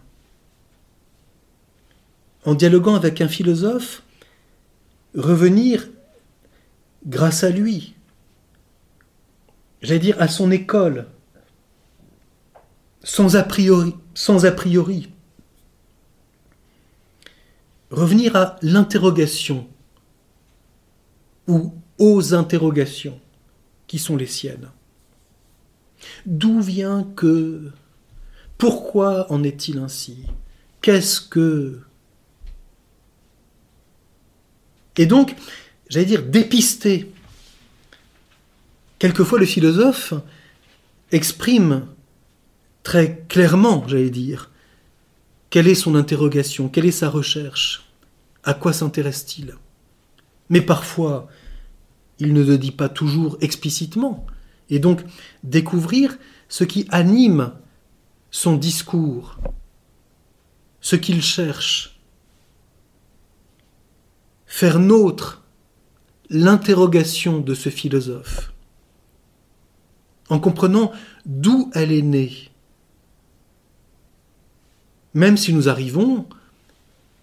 En 2.43 2.55
dialoguant 2.55 2.95
avec 2.95 3.21
un 3.21 3.27
philosophe, 3.27 4.03
revenir 5.15 5.88
grâce 7.05 7.43
à 7.43 7.49
lui, 7.49 7.93
j'allais 9.81 9.99
dire 9.99 10.21
à 10.21 10.27
son 10.27 10.51
école, 10.51 11.07
sans 13.03 13.35
a 13.35 13.43
priori. 13.43 15.09
Revenir 17.91 18.35
à 18.35 18.57
l'interrogation 18.62 19.67
ou 21.47 21.73
aux 21.97 22.33
interrogations 22.33 23.19
qui 23.88 23.97
sont 23.97 24.15
les 24.15 24.27
siennes. 24.27 24.69
D'où 26.25 26.62
vient 26.62 27.07
que 27.15 27.71
Pourquoi 28.57 29.31
en 29.31 29.43
est-il 29.43 29.79
ainsi? 29.79 30.23
Qu'est-ce 30.81 31.21
que? 31.21 31.79
Et 34.97 35.05
donc, 35.05 35.35
j'allais 35.89 36.05
dire, 36.05 36.23
dépister. 36.23 37.12
Quelquefois, 38.99 39.39
le 39.39 39.45
philosophe 39.45 40.13
exprime 41.12 41.88
très 42.83 43.23
clairement, 43.29 43.88
j'allais 43.88 44.09
dire, 44.09 44.51
quelle 45.49 45.67
est 45.67 45.75
son 45.75 45.95
interrogation, 45.95 46.69
quelle 46.69 46.85
est 46.85 46.91
sa 46.91 47.09
recherche, 47.09 47.89
à 48.43 48.53
quoi 48.53 48.73
s'intéresse-t-il? 48.73 49.55
Mais 50.49 50.62
parfois, 50.62 51.27
il 52.19 52.33
ne 52.33 52.43
le 52.43 52.57
dit 52.57 52.71
pas 52.71 52.89
toujours 52.89 53.38
explicitement. 53.41 54.25
Et 54.69 54.79
donc, 54.79 55.01
découvrir 55.43 56.17
ce 56.47 56.63
qui 56.63 56.88
anime 56.89 57.51
son 58.32 58.55
discours, 58.58 59.38
ce 60.82 60.95
qu'il 60.95 61.21
cherche, 61.21 61.99
faire 64.45 64.79
nôtre 64.79 65.43
l'interrogation 66.29 67.39
de 67.39 67.53
ce 67.53 67.69
philosophe, 67.69 68.53
en 70.29 70.39
comprenant 70.39 70.91
d'où 71.25 71.71
elle 71.73 71.91
est 71.91 72.03
née, 72.03 72.49
même 75.13 75.38
si 75.38 75.53
nous 75.53 75.69
arrivons, 75.69 76.27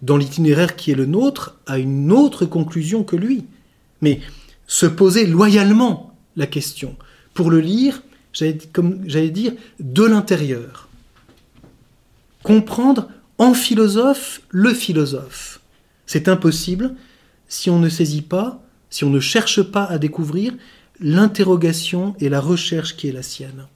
dans 0.01 0.17
l'itinéraire 0.17 0.75
qui 0.75 0.91
est 0.91 0.95
le 0.95 1.05
nôtre, 1.05 1.57
à 1.65 1.77
une 1.79 2.11
autre 2.11 2.45
conclusion 2.45 3.03
que 3.03 3.15
lui. 3.15 3.45
Mais 4.01 4.19
se 4.67 4.85
poser 4.85 5.25
loyalement 5.25 6.15
la 6.35 6.47
question, 6.47 6.95
pour 7.37 7.51
le 7.51 7.59
lire, 7.59 8.01
j'allais 8.33 9.29
dire, 9.29 9.53
de 9.79 10.03
l'intérieur. 10.03 10.89
Comprendre 12.41 13.09
en 13.37 13.53
philosophe 13.53 14.41
le 14.49 14.73
philosophe. 14.73 15.61
C'est 16.07 16.29
impossible 16.29 16.95
si 17.47 17.69
on 17.69 17.77
ne 17.77 17.89
saisit 17.89 18.23
pas, 18.23 18.59
si 18.89 19.03
on 19.03 19.11
ne 19.11 19.19
cherche 19.19 19.61
pas 19.61 19.83
à 19.83 19.99
découvrir 19.99 20.55
l'interrogation 20.99 22.15
et 22.19 22.27
la 22.27 22.41
recherche 22.41 22.97
qui 22.97 23.07
est 23.07 23.11
la 23.11 23.21
sienne. 23.21 23.67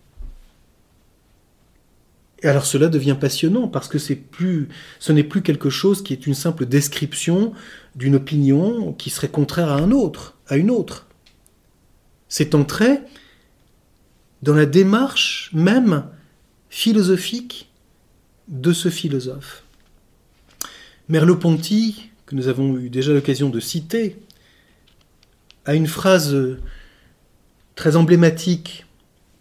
Et 2.42 2.48
alors 2.48 2.66
cela 2.66 2.88
devient 2.88 3.18
passionnant 3.20 3.68
parce 3.68 3.88
que 3.88 4.00
plus, 4.14 4.70
ce 4.98 5.12
n'est 5.12 5.24
plus 5.24 5.44
quelque 5.44 5.70
chose 5.70 6.02
qui 6.02 6.14
est 6.14 6.26
une 6.26 6.34
simple 6.34 6.66
description 6.66 7.54
d'une 7.96 8.16
opinion 8.16 8.94
qui 8.94 9.12
serait 9.12 9.28
contraire 9.28 9.70
à 9.70 9.76
un 9.76 9.92
autre, 9.92 10.36
à 10.48 10.58
une 10.58 10.72
autre. 10.72 11.06
C'est 12.28 12.56
entrer 12.56 13.02
dans 14.42 14.56
la 14.56 14.66
démarche 14.66 15.50
même 15.54 16.06
philosophique 16.70 17.70
de 18.48 18.74
ce 18.74 18.90
philosophe. 18.90 19.64
Merleau-Ponty, 21.10 22.10
que 22.26 22.36
nous 22.36 22.48
avons 22.48 22.78
eu 22.78 22.90
déjà 22.90 23.14
l'occasion 23.14 23.50
de 23.50 23.60
citer, 23.60 24.18
a 25.66 25.76
une 25.76 25.88
phrase 25.88 26.36
très 27.76 27.96
emblématique 27.96 28.86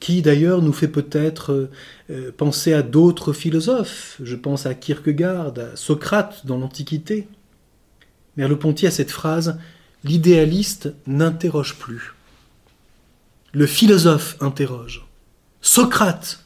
qui 0.00 0.22
d'ailleurs 0.22 0.62
nous 0.62 0.72
fait 0.72 0.88
peut-être 0.88 1.70
euh, 2.10 2.32
penser 2.36 2.72
à 2.72 2.82
d'autres 2.82 3.32
philosophes. 3.32 4.18
Je 4.22 4.34
pense 4.34 4.66
à 4.66 4.74
Kierkegaard, 4.74 5.52
à 5.58 5.76
Socrate 5.76 6.46
dans 6.46 6.58
l'Antiquité. 6.58 7.28
Merleau-Ponty 8.36 8.86
a 8.86 8.90
cette 8.90 9.10
phrase 9.10 9.58
L'idéaliste 10.02 10.94
n'interroge 11.06 11.76
plus. 11.76 12.14
Le 13.52 13.66
philosophe 13.66 14.36
interroge. 14.40 15.04
Socrate 15.60 16.44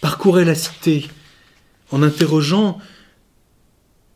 parcourait 0.00 0.44
la 0.44 0.54
cité 0.54 1.08
en 1.90 2.02
interrogeant 2.02 2.78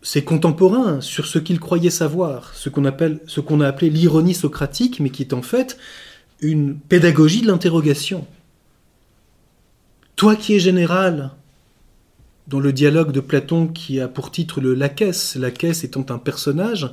ses 0.03 0.25
contemporains 0.25 1.01
sur 1.01 1.27
ce 1.27 1.38
qu'ils 1.38 1.61
croyaient 1.61 1.90
savoir, 1.90 2.55
ce 2.55 2.68
qu'on 2.68 2.85
a 2.85 3.66
appelé 3.68 3.90
l'ironie 3.90 4.35
socratique, 4.35 5.01
mais 5.01 5.11
qui 5.11 5.22
est 5.22 5.33
en 5.33 5.42
fait 5.42 5.79
une 6.40 6.77
pédagogie 6.77 7.42
de 7.42 7.46
l'interrogation. 7.46 8.27
Toi 10.16 10.37
qui 10.37 10.55
es 10.55 10.61
général, 10.61 11.33
dans 12.49 12.61
le 12.61 12.72
dialogue 12.72 13.12
de 13.12 13.20
Platon 13.20 13.68
qui 13.68 14.01
a 14.01 14.09
pour 14.09 14.31
titre 14.31 14.61
le 14.61 14.75
Laquès, 14.75 15.37
Laquès 15.37 15.85
étant 15.85 16.07
un 16.11 16.18
personnage 16.18 16.90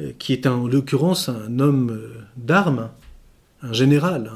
euh, 0.00 0.12
qui 0.18 0.32
est 0.32 0.46
en 0.46 0.66
l'occurrence 0.66 1.28
un 1.28 1.58
homme 1.58 1.90
euh, 1.90 2.20
d'armes, 2.36 2.90
un 3.62 3.72
général, 3.72 4.30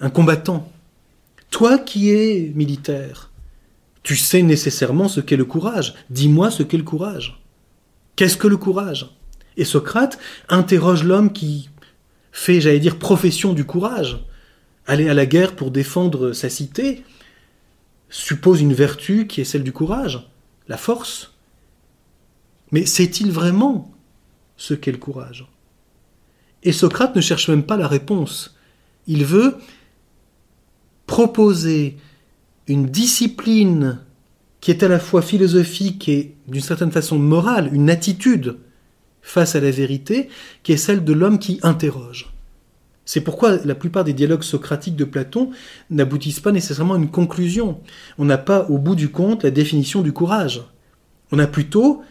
un, 0.00 0.10
combattant. 0.10 0.70
Toi 1.50 1.78
qui 1.78 2.10
es 2.10 2.52
militaire, 2.54 3.30
tu 4.02 4.16
sais 4.16 4.42
nécessairement 4.42 5.08
ce 5.08 5.20
qu'est 5.20 5.36
le 5.36 5.44
courage. 5.44 5.94
Dis-moi 6.10 6.50
ce 6.50 6.62
qu'est 6.62 6.76
le 6.76 6.82
courage. 6.82 7.40
Qu'est-ce 8.14 8.36
que 8.36 8.48
le 8.48 8.56
courage? 8.56 9.10
Et 9.56 9.64
Socrate 9.64 10.18
interroge 10.48 11.02
l'homme 11.02 11.32
qui 11.32 11.70
fait, 12.30 12.60
j'allais 12.60 12.80
dire, 12.80 12.98
profession 12.98 13.52
du 13.52 13.64
courage. 13.64 14.24
Aller 14.86 15.08
à 15.08 15.14
la 15.14 15.26
guerre 15.26 15.56
pour 15.56 15.70
défendre 15.70 16.32
sa 16.32 16.48
cité 16.48 17.02
suppose 18.08 18.60
une 18.60 18.74
vertu 18.74 19.26
qui 19.26 19.40
est 19.40 19.44
celle 19.44 19.64
du 19.64 19.72
courage, 19.72 20.28
la 20.68 20.76
force. 20.76 21.34
Mais 22.70 22.86
sait-il 22.86 23.32
vraiment 23.32 23.92
ce 24.56 24.74
qu'est 24.74 24.92
le 24.92 24.98
courage? 24.98 25.46
Et 26.66 26.72
Socrate 26.72 27.14
ne 27.14 27.20
cherche 27.20 27.48
même 27.48 27.62
pas 27.62 27.76
la 27.76 27.86
réponse. 27.86 28.56
Il 29.06 29.24
veut 29.24 29.54
proposer 31.06 31.96
une 32.66 32.86
discipline 32.86 34.00
qui 34.60 34.72
est 34.72 34.82
à 34.82 34.88
la 34.88 34.98
fois 34.98 35.22
philosophique 35.22 36.08
et 36.08 36.34
d'une 36.48 36.60
certaine 36.60 36.90
façon 36.90 37.20
morale, 37.20 37.70
une 37.72 37.88
attitude 37.88 38.56
face 39.22 39.54
à 39.54 39.60
la 39.60 39.70
vérité, 39.70 40.28
qui 40.64 40.72
est 40.72 40.76
celle 40.76 41.04
de 41.04 41.12
l'homme 41.12 41.38
qui 41.38 41.60
interroge. 41.62 42.32
C'est 43.04 43.20
pourquoi 43.20 43.58
la 43.64 43.76
plupart 43.76 44.02
des 44.02 44.12
dialogues 44.12 44.42
socratiques 44.42 44.96
de 44.96 45.04
Platon 45.04 45.50
n'aboutissent 45.90 46.40
pas 46.40 46.50
nécessairement 46.50 46.94
à 46.94 46.98
une 46.98 47.12
conclusion. 47.12 47.80
On 48.18 48.24
n'a 48.24 48.38
pas 48.38 48.66
au 48.68 48.78
bout 48.78 48.96
du 48.96 49.08
compte 49.08 49.44
la 49.44 49.52
définition 49.52 50.02
du 50.02 50.12
courage. 50.12 50.62
On 51.30 51.38
a 51.38 51.46
plutôt 51.46 52.02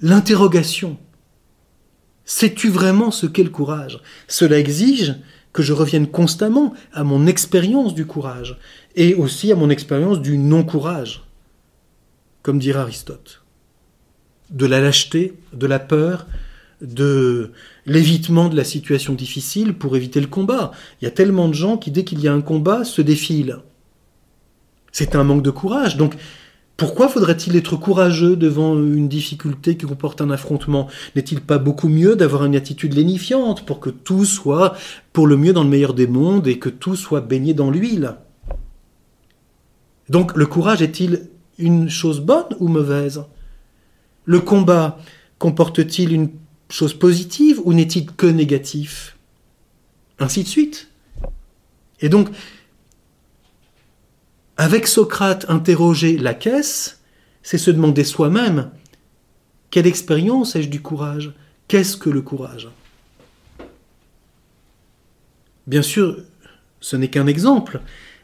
l'interrogation. 0.00 0.98
Sais-tu 2.30 2.68
vraiment 2.68 3.10
ce 3.10 3.26
qu'est 3.26 3.42
le 3.42 3.48
courage? 3.48 4.02
Cela 4.26 4.58
exige 4.58 5.14
que 5.54 5.62
je 5.62 5.72
revienne 5.72 6.06
constamment 6.06 6.74
à 6.92 7.02
mon 7.02 7.26
expérience 7.26 7.94
du 7.94 8.04
courage 8.04 8.58
et 8.96 9.14
aussi 9.14 9.50
à 9.50 9.56
mon 9.56 9.70
expérience 9.70 10.20
du 10.20 10.36
non-courage, 10.36 11.24
comme 12.42 12.58
dirait 12.58 12.80
Aristote 12.80 13.42
de 14.50 14.66
la 14.66 14.80
lâcheté, 14.80 15.38
de 15.54 15.66
la 15.66 15.78
peur, 15.78 16.26
de 16.82 17.52
l'évitement 17.86 18.50
de 18.50 18.56
la 18.56 18.64
situation 18.64 19.14
difficile 19.14 19.72
pour 19.72 19.96
éviter 19.96 20.20
le 20.20 20.26
combat. 20.26 20.72
Il 21.00 21.06
y 21.06 21.08
a 21.08 21.10
tellement 21.10 21.48
de 21.48 21.54
gens 21.54 21.78
qui, 21.78 21.90
dès 21.90 22.04
qu'il 22.04 22.20
y 22.20 22.28
a 22.28 22.34
un 22.34 22.42
combat, 22.42 22.84
se 22.84 23.00
défilent. 23.00 23.58
C'est 24.92 25.16
un 25.16 25.24
manque 25.24 25.42
de 25.42 25.50
courage. 25.50 25.96
Donc, 25.96 26.14
pourquoi 26.78 27.08
faudrait-il 27.08 27.56
être 27.56 27.76
courageux 27.76 28.36
devant 28.36 28.74
une 28.76 29.08
difficulté 29.08 29.76
qui 29.76 29.84
comporte 29.84 30.20
un 30.20 30.30
affrontement? 30.30 30.86
N'est-il 31.16 31.40
pas 31.40 31.58
beaucoup 31.58 31.88
mieux 31.88 32.14
d'avoir 32.14 32.44
une 32.44 32.54
attitude 32.54 32.94
lénifiante 32.94 33.66
pour 33.66 33.80
que 33.80 33.90
tout 33.90 34.24
soit 34.24 34.76
pour 35.12 35.26
le 35.26 35.36
mieux 35.36 35.52
dans 35.52 35.64
le 35.64 35.68
meilleur 35.68 35.92
des 35.92 36.06
mondes 36.06 36.46
et 36.46 36.60
que 36.60 36.68
tout 36.68 36.94
soit 36.94 37.20
baigné 37.20 37.52
dans 37.52 37.72
l'huile? 37.72 38.14
Donc, 40.08 40.36
le 40.36 40.46
courage 40.46 40.80
est-il 40.80 41.28
une 41.58 41.90
chose 41.90 42.20
bonne 42.20 42.54
ou 42.60 42.68
mauvaise? 42.68 43.24
Le 44.24 44.38
combat 44.38 45.00
comporte-t-il 45.40 46.12
une 46.12 46.30
chose 46.70 46.94
positive 46.94 47.60
ou 47.64 47.72
n'est-il 47.72 48.06
que 48.06 48.28
négatif? 48.28 49.16
Ainsi 50.20 50.44
de 50.44 50.48
suite. 50.48 50.88
Et 52.00 52.08
donc, 52.08 52.28
avec 54.58 54.88
Socrate, 54.88 55.46
interroger 55.48 56.18
la 56.18 56.34
caisse, 56.34 57.00
c'est 57.42 57.58
se 57.58 57.70
demander 57.70 58.04
soi-même 58.04 58.70
quelle 59.70 59.86
expérience 59.86 60.56
ai-je 60.56 60.68
du 60.68 60.82
courage? 60.82 61.32
Qu'est-ce 61.68 61.96
que 61.96 62.10
le 62.10 62.22
courage? 62.22 62.68
Bien 65.66 65.82
sûr, 65.82 66.18
ce 66.80 66.96
n'est 66.96 67.08
qu'un 67.08 67.26
exemple, 67.26 67.80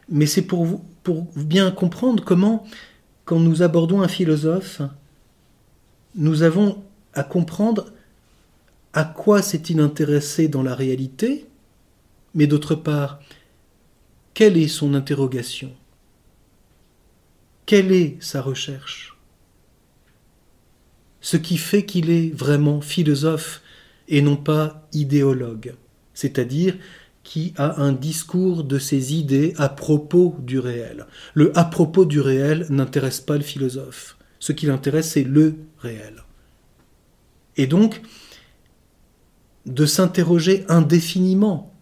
mais 0.09 0.25
c'est 0.25 0.41
pour, 0.41 0.81
bien 1.35 1.71
comprendre 1.71 2.23
comment, 2.23 2.65
quand 3.25 3.39
nous 3.39 3.61
abordons 3.61 4.01
un 4.01 4.07
philosophe, 4.07 4.81
nous 6.15 6.41
avons 6.41 6.83
à 7.13 7.23
comprendre 7.23 7.93
à 8.93 9.05
quoi 9.05 9.41
s'est-il 9.41 9.79
intéressé 9.79 10.47
dans 10.47 10.63
la 10.63 10.73
réalité, 10.73 11.45
mais 12.33 12.47
d'autre 12.47 12.75
part, 12.75 13.19
quelle 14.33 14.57
est 14.57 14.67
son 14.67 14.95
interrogation? 14.95 15.71
Quelle 17.65 17.91
est 17.91 18.17
sa 18.19 18.41
recherche? 18.41 19.17
Ce 21.19 21.37
qui 21.37 21.57
fait 21.57 21.85
qu'il 21.85 22.11
est 22.11 22.29
vraiment 22.29 22.81
philosophe 22.81 23.61
et 24.07 24.21
non 24.21 24.35
pas 24.35 24.87
idéologue, 24.93 25.73
c'est-à-dire 26.13 26.75
qui 27.23 27.55
a 27.57 27.81
un 27.81 27.91
discours 27.91 28.63
de 28.63 28.77
ses 28.77 29.15
idées 29.15 29.55
à 29.57 29.67
propos 29.67 30.35
du 30.39 30.59
réel. 30.59 31.07
Le 31.33 31.57
à 31.57 31.65
propos 31.65 32.05
du 32.05 32.19
réel 32.19 32.67
n'intéresse 32.69 33.19
pas 33.19 33.35
le 33.35 33.43
philosophe. 33.43 34.15
Ce 34.37 34.51
qui 34.51 34.67
l'intéresse, 34.67 35.09
c'est 35.09 35.23
le 35.23 35.55
réel. 35.79 36.23
Et 37.57 37.65
donc, 37.65 38.01
de 39.65 39.87
s'interroger 39.87 40.65
indéfiniment, 40.69 41.73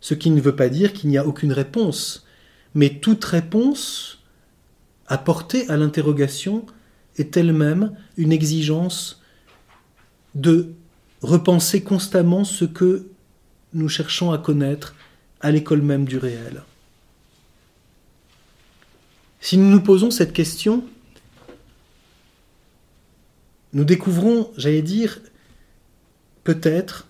ce 0.00 0.14
qui 0.14 0.30
ne 0.30 0.40
veut 0.40 0.56
pas 0.56 0.68
dire 0.68 0.92
qu'il 0.92 1.08
n'y 1.08 1.18
a 1.18 1.26
aucune 1.26 1.52
réponse, 1.52 2.26
mais 2.74 2.98
toute 2.98 3.24
réponse 3.24 4.19
apportée 5.10 5.68
à 5.68 5.76
l'interrogation 5.76 6.64
est 7.16 7.36
elle-même 7.36 7.94
une 8.16 8.32
exigence 8.32 9.20
de 10.34 10.72
repenser 11.20 11.82
constamment 11.82 12.44
ce 12.44 12.64
que 12.64 13.08
nous 13.74 13.88
cherchons 13.88 14.30
à 14.30 14.38
connaître 14.38 14.94
à 15.40 15.50
l'école 15.50 15.82
même 15.82 16.06
du 16.06 16.16
réel. 16.16 16.62
Si 19.40 19.58
nous 19.58 19.68
nous 19.68 19.82
posons 19.82 20.10
cette 20.10 20.32
question, 20.32 20.84
nous 23.72 23.84
découvrons, 23.84 24.50
j'allais 24.56 24.82
dire, 24.82 25.20
peut-être 26.44 27.08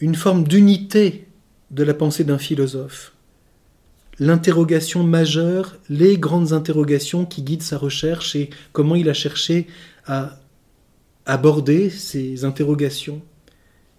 une 0.00 0.14
forme 0.14 0.44
d'unité 0.44 1.28
de 1.70 1.82
la 1.82 1.94
pensée 1.94 2.24
d'un 2.24 2.38
philosophe. 2.38 3.13
L'interrogation 4.18 5.02
majeure, 5.02 5.76
les 5.88 6.18
grandes 6.18 6.52
interrogations 6.52 7.26
qui 7.26 7.42
guident 7.42 7.62
sa 7.62 7.78
recherche 7.78 8.36
et 8.36 8.50
comment 8.72 8.94
il 8.94 9.08
a 9.08 9.14
cherché 9.14 9.66
à 10.06 10.38
aborder 11.26 11.90
ces 11.90 12.44
interrogations. 12.44 13.22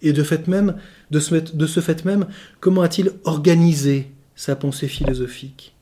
Et 0.02 0.12
de, 0.12 0.22
fait 0.22 0.46
même, 0.48 0.76
de, 1.10 1.20
ce, 1.20 1.66
ce 1.66 1.80
fait 1.80 2.04
même, 2.04 2.26
comment 2.60 2.82
a-t-il 2.82 3.12
organisé 3.24 4.10
sa 4.34 4.56
pensée 4.56 4.88
philosophique? 4.88 5.74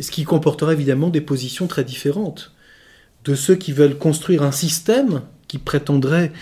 Ce 0.00 0.10
qui 0.10 0.24
comportera 0.24 0.72
évidemment 0.72 1.10
des 1.10 1.20
positions 1.20 1.66
très 1.66 1.84
différentes. 1.84 2.52
De 3.24 3.34
ceux 3.34 3.56
qui 3.56 3.72
veulent 3.72 3.98
construire 3.98 4.42
un 4.42 4.52
système 4.52 5.22
qui 5.48 5.58
prétendrait 5.58 6.32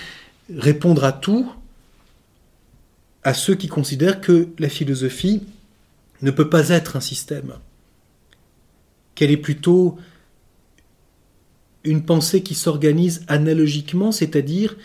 répondre 0.57 1.05
à 1.05 1.13
tout, 1.13 1.53
à 3.23 3.35
ceux 3.35 3.55
qui 3.55 3.69
considèrent 3.69 4.21
que 4.21 4.49
la 4.59 4.69
philosophie 4.69 5.43
ne 6.23 6.31
peut 6.31 6.49
pas 6.49 6.69
être 6.71 6.97
un 6.97 7.01
système, 7.01 7.55
qu'elle 9.15 9.31
est 9.31 9.37
plutôt 9.37 9.97
une 11.85 12.05
pensée 12.05 12.43
qui 12.43 12.55
s'organise 12.55 13.25
analogiquement, 13.29 14.13
c'est-à-dire 14.13 14.77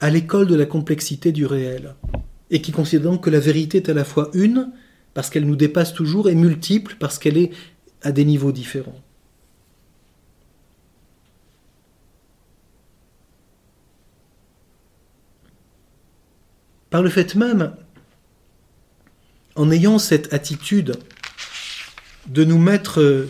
à 0.00 0.10
l'école 0.10 0.46
de 0.46 0.54
la 0.54 0.66
complexité 0.66 1.32
du 1.32 1.46
réel, 1.46 1.94
et 2.50 2.60
qui 2.60 2.72
considère 2.72 3.20
que 3.20 3.30
la 3.30 3.40
vérité 3.40 3.78
est 3.78 3.88
à 3.88 3.94
la 3.94 4.04
fois 4.04 4.30
une, 4.34 4.70
parce 5.14 5.30
qu'elle 5.30 5.46
nous 5.46 5.56
dépasse 5.56 5.92
toujours, 5.92 6.28
et 6.28 6.34
multiple, 6.34 6.96
parce 6.98 7.18
qu'elle 7.18 7.36
est 7.36 7.50
à 8.02 8.12
des 8.12 8.24
niveaux 8.24 8.52
différents. 8.52 8.98
Par 16.90 17.02
le 17.02 17.08
fait 17.08 17.36
même, 17.36 17.72
en 19.54 19.70
ayant 19.70 19.98
cette 19.98 20.32
attitude 20.34 20.96
de 22.26 22.44
nous 22.44 22.58
mettre 22.58 23.28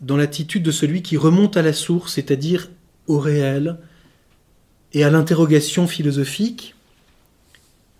dans 0.00 0.16
l'attitude 0.16 0.62
de 0.62 0.70
celui 0.70 1.02
qui 1.02 1.16
remonte 1.16 1.56
à 1.56 1.62
la 1.62 1.72
source, 1.72 2.14
c'est-à-dire 2.14 2.68
au 3.06 3.18
réel 3.18 3.78
et 4.92 5.04
à 5.04 5.10
l'interrogation 5.10 5.86
philosophique, 5.86 6.74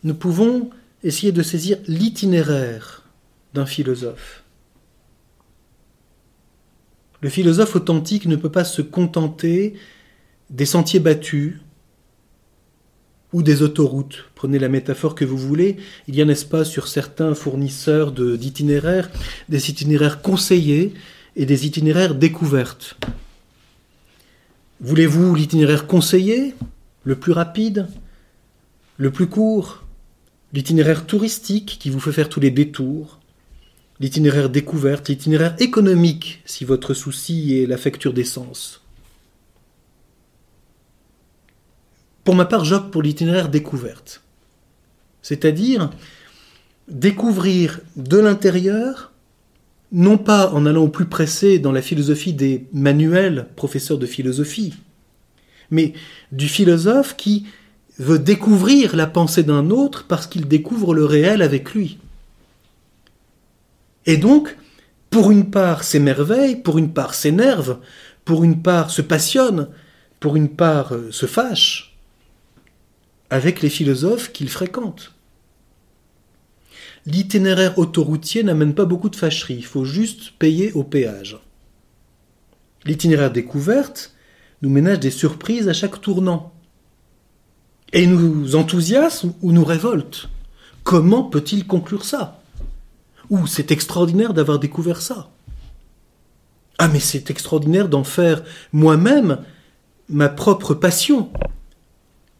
nous 0.05 0.15
pouvons 0.15 0.71
essayer 1.03 1.33
de 1.33 1.43
saisir 1.43 1.79
l'itinéraire 1.87 3.03
d'un 3.55 3.67
philosophe. 3.67 4.45
Le 7.23 7.31
philosophe 7.31 7.77
authentique 7.77 8.27
ne 8.27 8.37
peut 8.37 8.53
pas 8.53 8.65
se 8.65 8.83
contenter 8.83 9.75
des 10.51 10.67
sentiers 10.67 11.01
battus 11.01 11.59
ou 13.37 13.43
des 13.43 13.61
autoroutes. 13.61 14.25
Prenez 14.35 14.59
la 14.59 14.71
métaphore 14.71 15.15
que 15.15 15.27
vous 15.27 15.37
voulez. 15.37 15.77
Il 16.09 16.17
y 16.17 16.23
a, 16.23 16.25
n'est-ce 16.25 16.47
pas, 16.47 16.65
sur 16.65 16.89
certains 16.89 17.35
fournisseurs 17.35 18.11
d'itinéraires, 18.13 19.11
des 19.51 19.69
itinéraires 19.69 20.23
conseillés 20.23 20.95
et 21.37 21.45
des 21.45 21.67
itinéraires 21.67 22.15
découvertes. 22.15 22.97
Voulez-vous 24.81 25.35
l'itinéraire 25.35 25.87
conseillé, 25.87 26.55
le 27.05 27.15
plus 27.17 27.33
rapide, 27.33 27.89
le 28.97 29.11
plus 29.11 29.27
court, 29.27 29.85
l'itinéraire 30.55 31.05
touristique 31.05 31.77
qui 31.79 31.91
vous 31.91 32.01
fait 32.01 32.13
faire 32.13 32.31
tous 32.31 32.41
les 32.41 32.51
détours, 32.51 33.21
l'itinéraire 34.01 34.49
découverte, 34.49 35.11
l'itinéraire 35.11 35.57
économique 35.59 36.41
si 36.47 36.65
votre 36.65 36.95
souci 36.95 37.59
est 37.59 37.67
la 37.67 37.77
facture 37.77 38.15
d'essence? 38.15 38.86
Pour 42.27 42.35
ma 42.35 42.45
part, 42.45 42.65
j'opte 42.65 42.91
pour 42.91 43.03
l'itinéraire 43.03 43.49
découverte. 43.49 44.21
C'est-à-dire 45.23 45.91
découvrir 46.89 47.79
de 47.95 48.19
l'intérieur 48.19 49.13
non 49.93 50.19
pas 50.19 50.51
en 50.51 50.67
allant 50.67 50.83
au 50.83 50.89
plus 50.89 51.07
pressé 51.07 51.61
dans 51.61 51.71
la 51.71 51.83
philosophie 51.83 52.33
des 52.33 52.67
manuels 52.73 53.47
professeurs 53.55 53.99
de 53.99 54.07
philosophie, 54.07 54.75
mais 55.71 55.93
du 56.33 56.49
philosophe 56.49 57.15
qui 57.17 57.47
veut 58.01 58.19
découvrir 58.19 58.97
la 58.97 59.07
pensée 59.07 59.45
d'un 59.45 59.71
autre 59.71 60.05
parce 60.09 60.27
qu'il 60.27 60.49
découvre 60.49 60.95
le 60.95 61.05
réel 61.05 61.43
avec 61.43 61.75
lui. 61.75 62.01
Et 64.05 64.17
donc, 64.17 64.57
pour 65.11 65.31
une 65.31 65.49
part 65.49 65.85
s'émerveille, 65.85 66.57
pour 66.57 66.77
une 66.77 66.93
part 66.93 67.15
s'énerve, 67.15 67.79
pour 68.25 68.43
une 68.43 68.63
part 68.63 68.91
se 68.91 69.01
passionne, 69.01 69.69
pour 70.19 70.35
une 70.35 70.49
part 70.49 70.93
euh, 70.93 71.13
se 71.13 71.27
fâche 71.27 71.96
avec 73.31 73.63
les 73.63 73.71
philosophes 73.71 74.33
qu'il 74.33 74.49
fréquente 74.49 75.17
l'itinéraire 77.07 77.79
autoroutier 77.79 78.43
n'amène 78.43 78.75
pas 78.75 78.85
beaucoup 78.85 79.09
de 79.09 79.17
fâcheries, 79.17 79.55
il 79.55 79.65
faut 79.65 79.85
juste 79.85 80.33
payer 80.39 80.73
au 80.73 80.83
péage. 80.83 81.39
L'itinéraire 82.85 83.31
découverte 83.31 84.15
nous 84.63 84.71
ménage 84.71 85.01
des 85.01 85.11
surprises 85.11 85.69
à 85.69 85.73
chaque 85.73 86.01
tournant. 86.01 86.53
Et 87.93 88.07
nous 88.07 88.57
enthousiasme 88.57 89.33
ou 89.43 89.53
nous 89.53 89.65
révolte. 89.65 90.29
Comment 90.83 91.23
peut-il 91.23 91.67
conclure 91.67 92.05
ça? 92.05 92.41
Ou 93.31 93.47
c'est 93.47 93.71
extraordinaire 93.71 94.35
d'avoir 94.35 94.59
découvert 94.59 95.01
ça. 95.01 95.31
Ah 96.79 96.89
mais 96.89 97.01
c'est 97.01 97.31
extraordinaire 97.31 97.89
d'en 97.89 98.05
faire 98.05 98.43
moi-même 98.73 99.39
ma 100.09 100.29
propre 100.29 100.75
passion. 100.75 101.31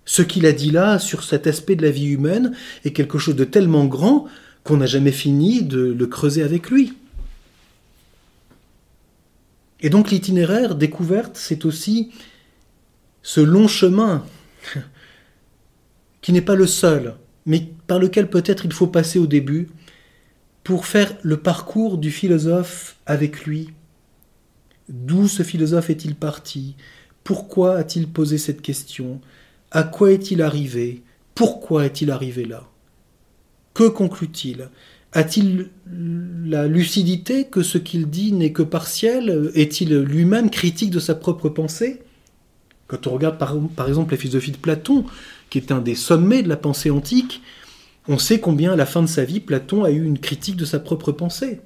Ce 0.07 0.23
qu'il 0.23 0.47
a 0.47 0.53
dit 0.53 0.71
là 0.71 0.99
sur 0.99 1.25
cet 1.25 1.47
aspect 1.47 1.75
de 1.75 1.83
la 1.83 1.91
vie 1.91 2.07
humaine 2.07 2.57
est 2.85 2.93
quelque 2.93 3.19
chose 3.19 3.37
de 3.37 3.45
tellement 3.45 3.85
grand 3.85 4.27
qu'on 4.63 4.79
n'a 4.79 4.87
jamais 4.87 5.13
fini 5.13 5.63
de 5.63 5.81
le 5.81 6.07
creuser 6.07 6.43
avec 6.43 6.71
lui. 6.71 6.95
Et 9.81 9.91
donc 9.91 10.11
l'itinéraire 10.11 10.77
découverte, 10.77 11.37
c'est 11.37 11.65
aussi 11.65 12.13
ce 13.23 13.41
long 13.41 13.69
chemin 13.69 14.25
qui 16.23 16.33
n'est 16.33 16.41
pas 16.41 16.55
le 16.55 16.67
seul, 16.67 17.17
mais 17.45 17.69
par 17.87 17.99
lequel 17.99 18.31
peut-être 18.31 18.65
il 18.65 18.73
faut 18.73 18.87
passer 18.87 19.19
au 19.19 19.27
début 19.27 19.69
pour 20.63 20.87
faire 20.87 21.13
le 21.23 21.37
parcours 21.37 21.99
du 21.99 22.11
philosophe 22.11 22.97
avec 23.07 23.45
lui. 23.45 23.71
D'où 24.89 25.27
ce 25.27 25.43
philosophe 25.43 25.91
est-il 25.91 26.15
parti? 26.15 26.77
Pourquoi 27.25 27.77
a-t-il 27.77 28.09
posé 28.09 28.39
cette 28.39 28.63
question? 28.63 29.21
À 29.71 29.83
quoi 29.83 30.13
est-il 30.13 30.43
arrivé? 30.43 31.03
Pourquoi 31.35 31.87
est-il 31.87 32.11
arrivé 32.11 32.45
là? 32.45 32.69
Que 33.75 33.89
conclut-il? 33.89 34.71
A-t-il 35.13 35.71
la 36.45 36.67
lucidité 36.67 37.45
que 37.47 37.63
ce 37.63 37.79
qu'il 37.79 38.09
dit 38.09 38.33
n'est 38.33 38.53
que 38.53 38.63
partiel 38.63 39.51
Est-il 39.55 39.97
lui-même 39.99 40.51
critique 40.51 40.91
de 40.91 41.01
sa 41.01 41.15
propre 41.15 41.49
pensée? 41.49 42.03
Quand 42.87 43.07
on 43.07 43.13
regarde 43.13 43.39
par, 43.39 43.89
exemple 43.89 44.13
la 44.13 44.19
philosophie 44.19 44.53
de 44.53 44.57
Platon, 44.57 45.05
qui 45.51 45.59
est 45.59 45.73
un 45.73 45.81
des 45.81 45.95
sommets 45.95 46.43
de 46.43 46.49
la 46.49 46.57
pensée 46.57 46.91
antique, 46.91 47.43
on 48.09 48.19
sait 48.19 48.41
combien 48.41 48.73
à 48.73 48.77
la 48.77 48.87
fin 48.87 49.03
de 49.03 49.09
sa 49.09 49.25
vie, 49.25 49.41
Platon 49.41 49.85
a 49.85 49.91
eu 49.91 50.05
une 50.05 50.19
critique 50.19 50.57
de 50.57 50.65
sa 50.65 50.79
propre 50.79 51.11
pensée. 51.11 51.61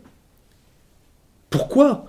Pourquoi 1.50 2.06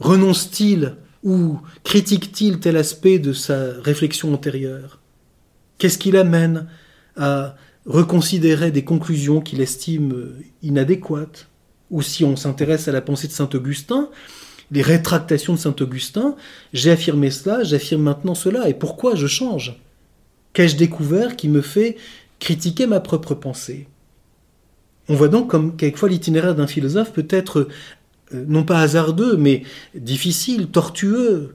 renonce-t-il 0.00 0.96
Ou 1.24 1.58
critique-t-il 1.84 2.60
tel 2.60 2.76
aspect 2.76 3.18
de 3.18 3.32
sa 3.32 3.72
réflexion 3.80 4.32
antérieure? 4.32 5.00
Qu'est-ce 5.78 5.98
qui 5.98 6.10
l'amène 6.10 6.68
à 7.16 7.56
reconsidérer 7.86 8.70
des 8.70 8.84
conclusions 8.84 9.40
qu'il 9.40 9.60
estime 9.60 10.34
inadéquates? 10.62 11.48
Ou 11.90 12.02
si 12.02 12.24
on 12.24 12.36
s'intéresse 12.36 12.86
à 12.88 12.92
la 12.92 13.00
pensée 13.00 13.28
de 13.28 13.32
Saint 13.32 13.48
Augustin, 13.54 14.10
les 14.70 14.82
rétractations 14.82 15.54
de 15.54 15.58
Saint 15.58 15.74
Augustin, 15.80 16.36
j'ai 16.72 16.90
affirmé 16.90 17.30
cela, 17.30 17.64
j'affirme 17.64 18.02
maintenant 18.02 18.34
cela, 18.34 18.68
et 18.68 18.74
pourquoi 18.74 19.14
je 19.14 19.26
change? 19.26 19.80
Qu'ai-je 20.52 20.76
découvert 20.76 21.36
qui 21.36 21.48
me 21.48 21.62
fait 21.62 21.96
critiquer 22.38 22.86
ma 22.86 23.00
propre 23.00 23.34
pensée? 23.34 23.88
On 25.08 25.14
voit 25.14 25.28
donc 25.28 25.50
comme 25.50 25.76
quelquefois 25.76 26.10
l'itinéraire 26.10 26.54
d'un 26.54 26.66
philosophe 26.66 27.12
peut 27.12 27.26
être 27.30 27.68
non 28.32 28.64
pas 28.64 28.80
hasardeux, 28.80 29.36
mais 29.36 29.62
difficile, 29.94 30.68
tortueux, 30.68 31.54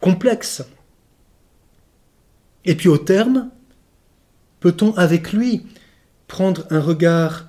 complexe. 0.00 0.64
Et 2.64 2.74
puis 2.74 2.88
au 2.88 2.98
terme, 2.98 3.50
peut-on 4.60 4.92
avec 4.94 5.32
lui 5.32 5.66
prendre 6.26 6.66
un 6.70 6.80
regard, 6.80 7.48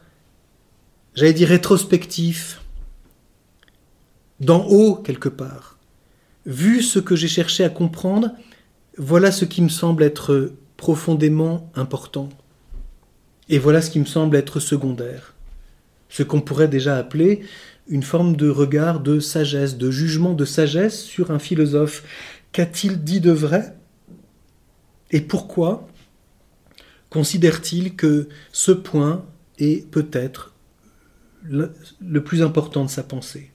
j'allais 1.16 1.34
dire 1.34 1.50
rétrospectif, 1.50 2.62
d'en 4.40 4.66
haut 4.66 4.96
quelque 4.96 5.30
part. 5.30 5.78
Vu 6.46 6.82
ce 6.82 7.00
que 7.00 7.16
j'ai 7.16 7.28
cherché 7.28 7.64
à 7.64 7.70
comprendre, 7.70 8.32
voilà 8.98 9.32
ce 9.32 9.46
qui 9.46 9.62
me 9.62 9.70
semble 9.70 10.04
être 10.04 10.54
profondément 10.78 11.72
important. 11.76 12.30
Et 13.50 13.60
voilà 13.60 13.82
ce 13.82 13.90
qui 13.90 14.00
me 14.00 14.06
semble 14.06 14.36
être 14.36 14.60
secondaire. 14.60 15.34
Ce 16.10 16.24
qu'on 16.24 16.42
pourrait 16.42 16.68
déjà 16.68 16.98
appeler 16.98 17.44
une 17.90 18.04
forme 18.04 18.36
de 18.36 18.50
regard 18.50 19.00
de 19.00 19.20
sagesse, 19.20 19.78
de 19.78 19.92
jugement 19.92 20.34
de 20.34 20.46
sagesse 20.46 21.02
sur 21.02 21.32
un 21.32 21.40
philosophe. 21.40 22.04
Qu'a-t-il 22.52 23.04
dit 23.04 23.22
de 23.22 23.32
vrai? 23.32 23.76
Et 25.12 25.22
pourquoi 25.22 25.88
considère-t-il 27.10 27.96
que 27.96 28.28
ce 28.52 28.72
point 28.72 29.26
est 29.58 29.90
peut-être 29.90 30.54
le 31.44 32.24
plus 32.24 32.42
important 32.42 32.84
de 32.84 32.90
sa 32.90 33.04
pensée? 33.04 33.52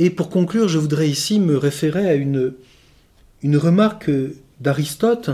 Et 0.00 0.08
pour 0.08 0.30
conclure, 0.30 0.66
je 0.66 0.78
voudrais 0.78 1.10
ici 1.10 1.38
me 1.38 1.58
référer 1.58 2.08
à 2.08 2.14
une, 2.14 2.54
remarque 3.44 4.10
d'Aristote 4.58 5.28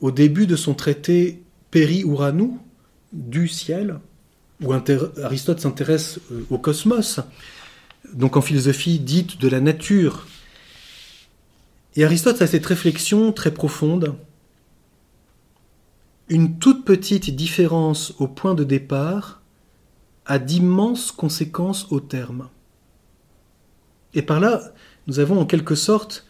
au 0.00 0.10
début 0.10 0.46
de 0.46 0.56
son 0.56 0.72
traité 0.72 1.42
Peri-Uranou, 1.70 2.58
du 3.12 3.48
ciel, 3.48 3.98
où 4.62 4.72
Aristote 4.72 5.60
s'intéresse 5.60 6.20
euh, 6.30 6.44
au 6.50 6.58
cosmos, 6.58 7.20
donc 8.12 8.36
en 8.36 8.40
philosophie 8.40 8.98
dite 8.98 9.40
de 9.40 9.48
la 9.48 9.60
nature. 9.60 10.26
Et 11.96 12.04
Aristote 12.04 12.40
a 12.42 12.46
cette 12.46 12.66
réflexion 12.66 13.32
très 13.32 13.52
profonde. 13.52 14.14
Une 16.28 16.58
toute 16.58 16.84
petite 16.84 17.34
différence 17.34 18.14
au 18.18 18.28
point 18.28 18.54
de 18.54 18.64
départ 18.64 19.42
a 20.26 20.38
d'immenses 20.38 21.10
conséquences 21.10 21.90
au 21.90 21.98
terme. 21.98 22.48
Et 24.14 24.22
par 24.22 24.40
là, 24.40 24.72
nous 25.06 25.18
avons 25.18 25.40
en 25.40 25.46
quelque 25.46 25.74
sorte 25.74 26.26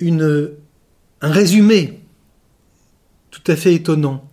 un 0.00 0.52
résumé 1.22 2.00
tout 3.30 3.42
à 3.46 3.56
fait 3.56 3.74
étonnant, 3.74 4.28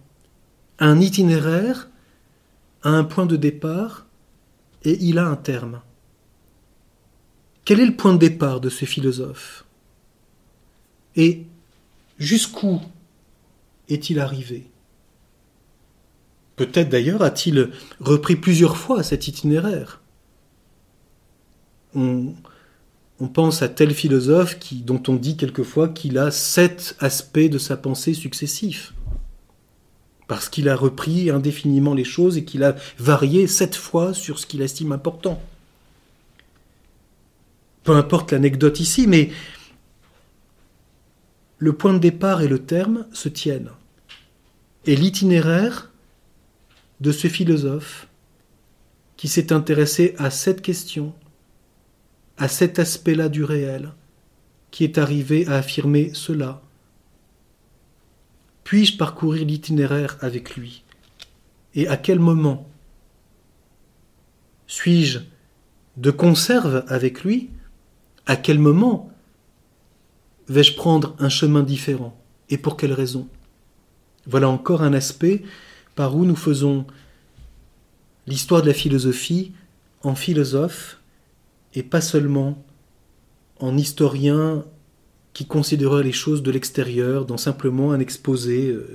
un 0.80 1.00
itinéraire 1.00 1.90
a 2.84 2.90
un 2.90 3.04
point 3.04 3.26
de 3.26 3.36
départ 3.36 4.06
et 4.84 4.98
il 5.02 5.18
a 5.18 5.26
un 5.26 5.36
terme. 5.36 5.82
Quel 7.64 7.80
est 7.80 7.86
le 7.86 7.96
point 7.96 8.14
de 8.14 8.20
départ 8.20 8.60
de 8.60 8.70
ce 8.70 8.86
philosophe 8.86 9.66
Et 11.16 11.46
jusqu'où 12.20 12.80
est-il 13.90 14.20
arrivé? 14.20 14.70
Peut-être 16.56 16.90
d'ailleurs 16.90 17.22
a-t-il 17.22 17.72
repris 18.00 18.36
plusieurs 18.36 18.78
fois 18.78 19.04
cet 19.04 19.28
itinéraire 19.28 20.02
on, 21.96 22.34
pense 23.34 23.62
à 23.62 23.70
tel 23.70 23.94
philosophe 23.94 24.58
dont 24.84 25.02
on 25.08 25.16
dit 25.16 25.38
quelquefois 25.38 25.88
qu'il 25.88 26.18
a 26.18 26.30
sept 26.30 26.96
aspects 27.00 27.40
de 27.40 27.58
sa 27.58 27.78
pensée 27.78 28.14
successifs. 28.14 28.94
Parce 30.28 30.50
qu'il 30.50 30.70
a 30.70 30.76
repris 30.76 31.30
indéfiniment 31.30 31.94
les 31.94 32.04
choses 32.04 32.38
et 32.38 32.46
qu'il 32.46 32.64
a 32.64 32.76
varié 32.98 33.48
sept 33.48 33.76
fois 33.76 34.14
sur 34.14 34.40
ce 34.40 34.46
qu'il 34.46 34.62
estime 34.62 34.92
important. 34.92 35.42
Peu 37.84 37.96
importe 37.96 38.32
l'anecdote 38.32 38.80
ici, 38.80 39.06
mais 39.06 39.30
le 41.60 41.74
point 41.74 41.94
de 41.94 42.00
départ 42.00 42.42
et 42.42 42.48
le 42.48 42.60
terme 42.60 43.06
se 43.14 43.30
tiennent. 43.30 43.72
Et 44.86 44.96
l'itinéraire 44.96 45.92
de 47.02 47.12
ce 47.12 47.28
philosophe 47.28 48.08
qui 49.18 49.28
s'est 49.28 49.54
intéressé 49.54 50.16
à 50.18 50.30
cette 50.30 50.62
question 50.62 51.14
à 52.38 52.48
cet 52.48 52.80
aspect-là 52.80 53.30
du 53.30 53.44
réel, 53.44 53.92
qui 54.72 54.84
est 54.84 54.98
arrivé 54.98 55.48
à 55.48 55.56
affirmer 55.56 56.12
cela 56.14 56.62
Puis-je 58.66 58.98
parcourir 58.98 59.46
l'itinéraire 59.46 60.18
avec 60.22 60.56
lui? 60.56 60.84
Et 61.76 61.88
à 61.88 61.98
quel 61.98 62.20
moment? 62.20 62.68
Suis-je 64.66 65.20
de 65.98 66.10
conserve 66.12 66.84
avec 66.88 67.24
lui? 67.24 67.52
À 68.26 68.36
quel 68.36 68.58
moment? 68.58 69.14
Vais-je 70.50 70.76
prendre 70.76 71.16
un 71.20 71.30
chemin 71.30 71.62
différent? 71.62 72.20
Et 72.50 72.58
pour 72.58 72.76
quelle 72.76 72.92
raison? 72.92 73.28
Voilà 74.26 74.50
encore 74.50 74.82
un 74.82 74.94
aspect 74.94 75.44
par 75.94 76.16
où 76.16 76.26
nous 76.26 76.36
faisons 76.36 76.88
l'histoire 78.26 78.64
de 78.64 78.68
la 78.68 78.74
philosophie 78.74 79.54
en 80.02 80.16
philosophe 80.16 81.00
et 81.76 81.84
pas 81.84 82.02
seulement 82.02 82.64
en 83.60 83.78
historien 83.78 84.66
qui 85.36 85.46
considérerait 85.46 86.04
les 86.04 86.14
choses 86.14 86.42
de 86.44 86.50
l'extérieur 86.50 87.26
dans 87.26 87.38
simplement 87.38 87.92
un 87.92 88.00
exposé 88.00 88.70
euh, 88.70 88.88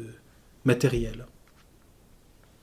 matériel. 0.65 1.27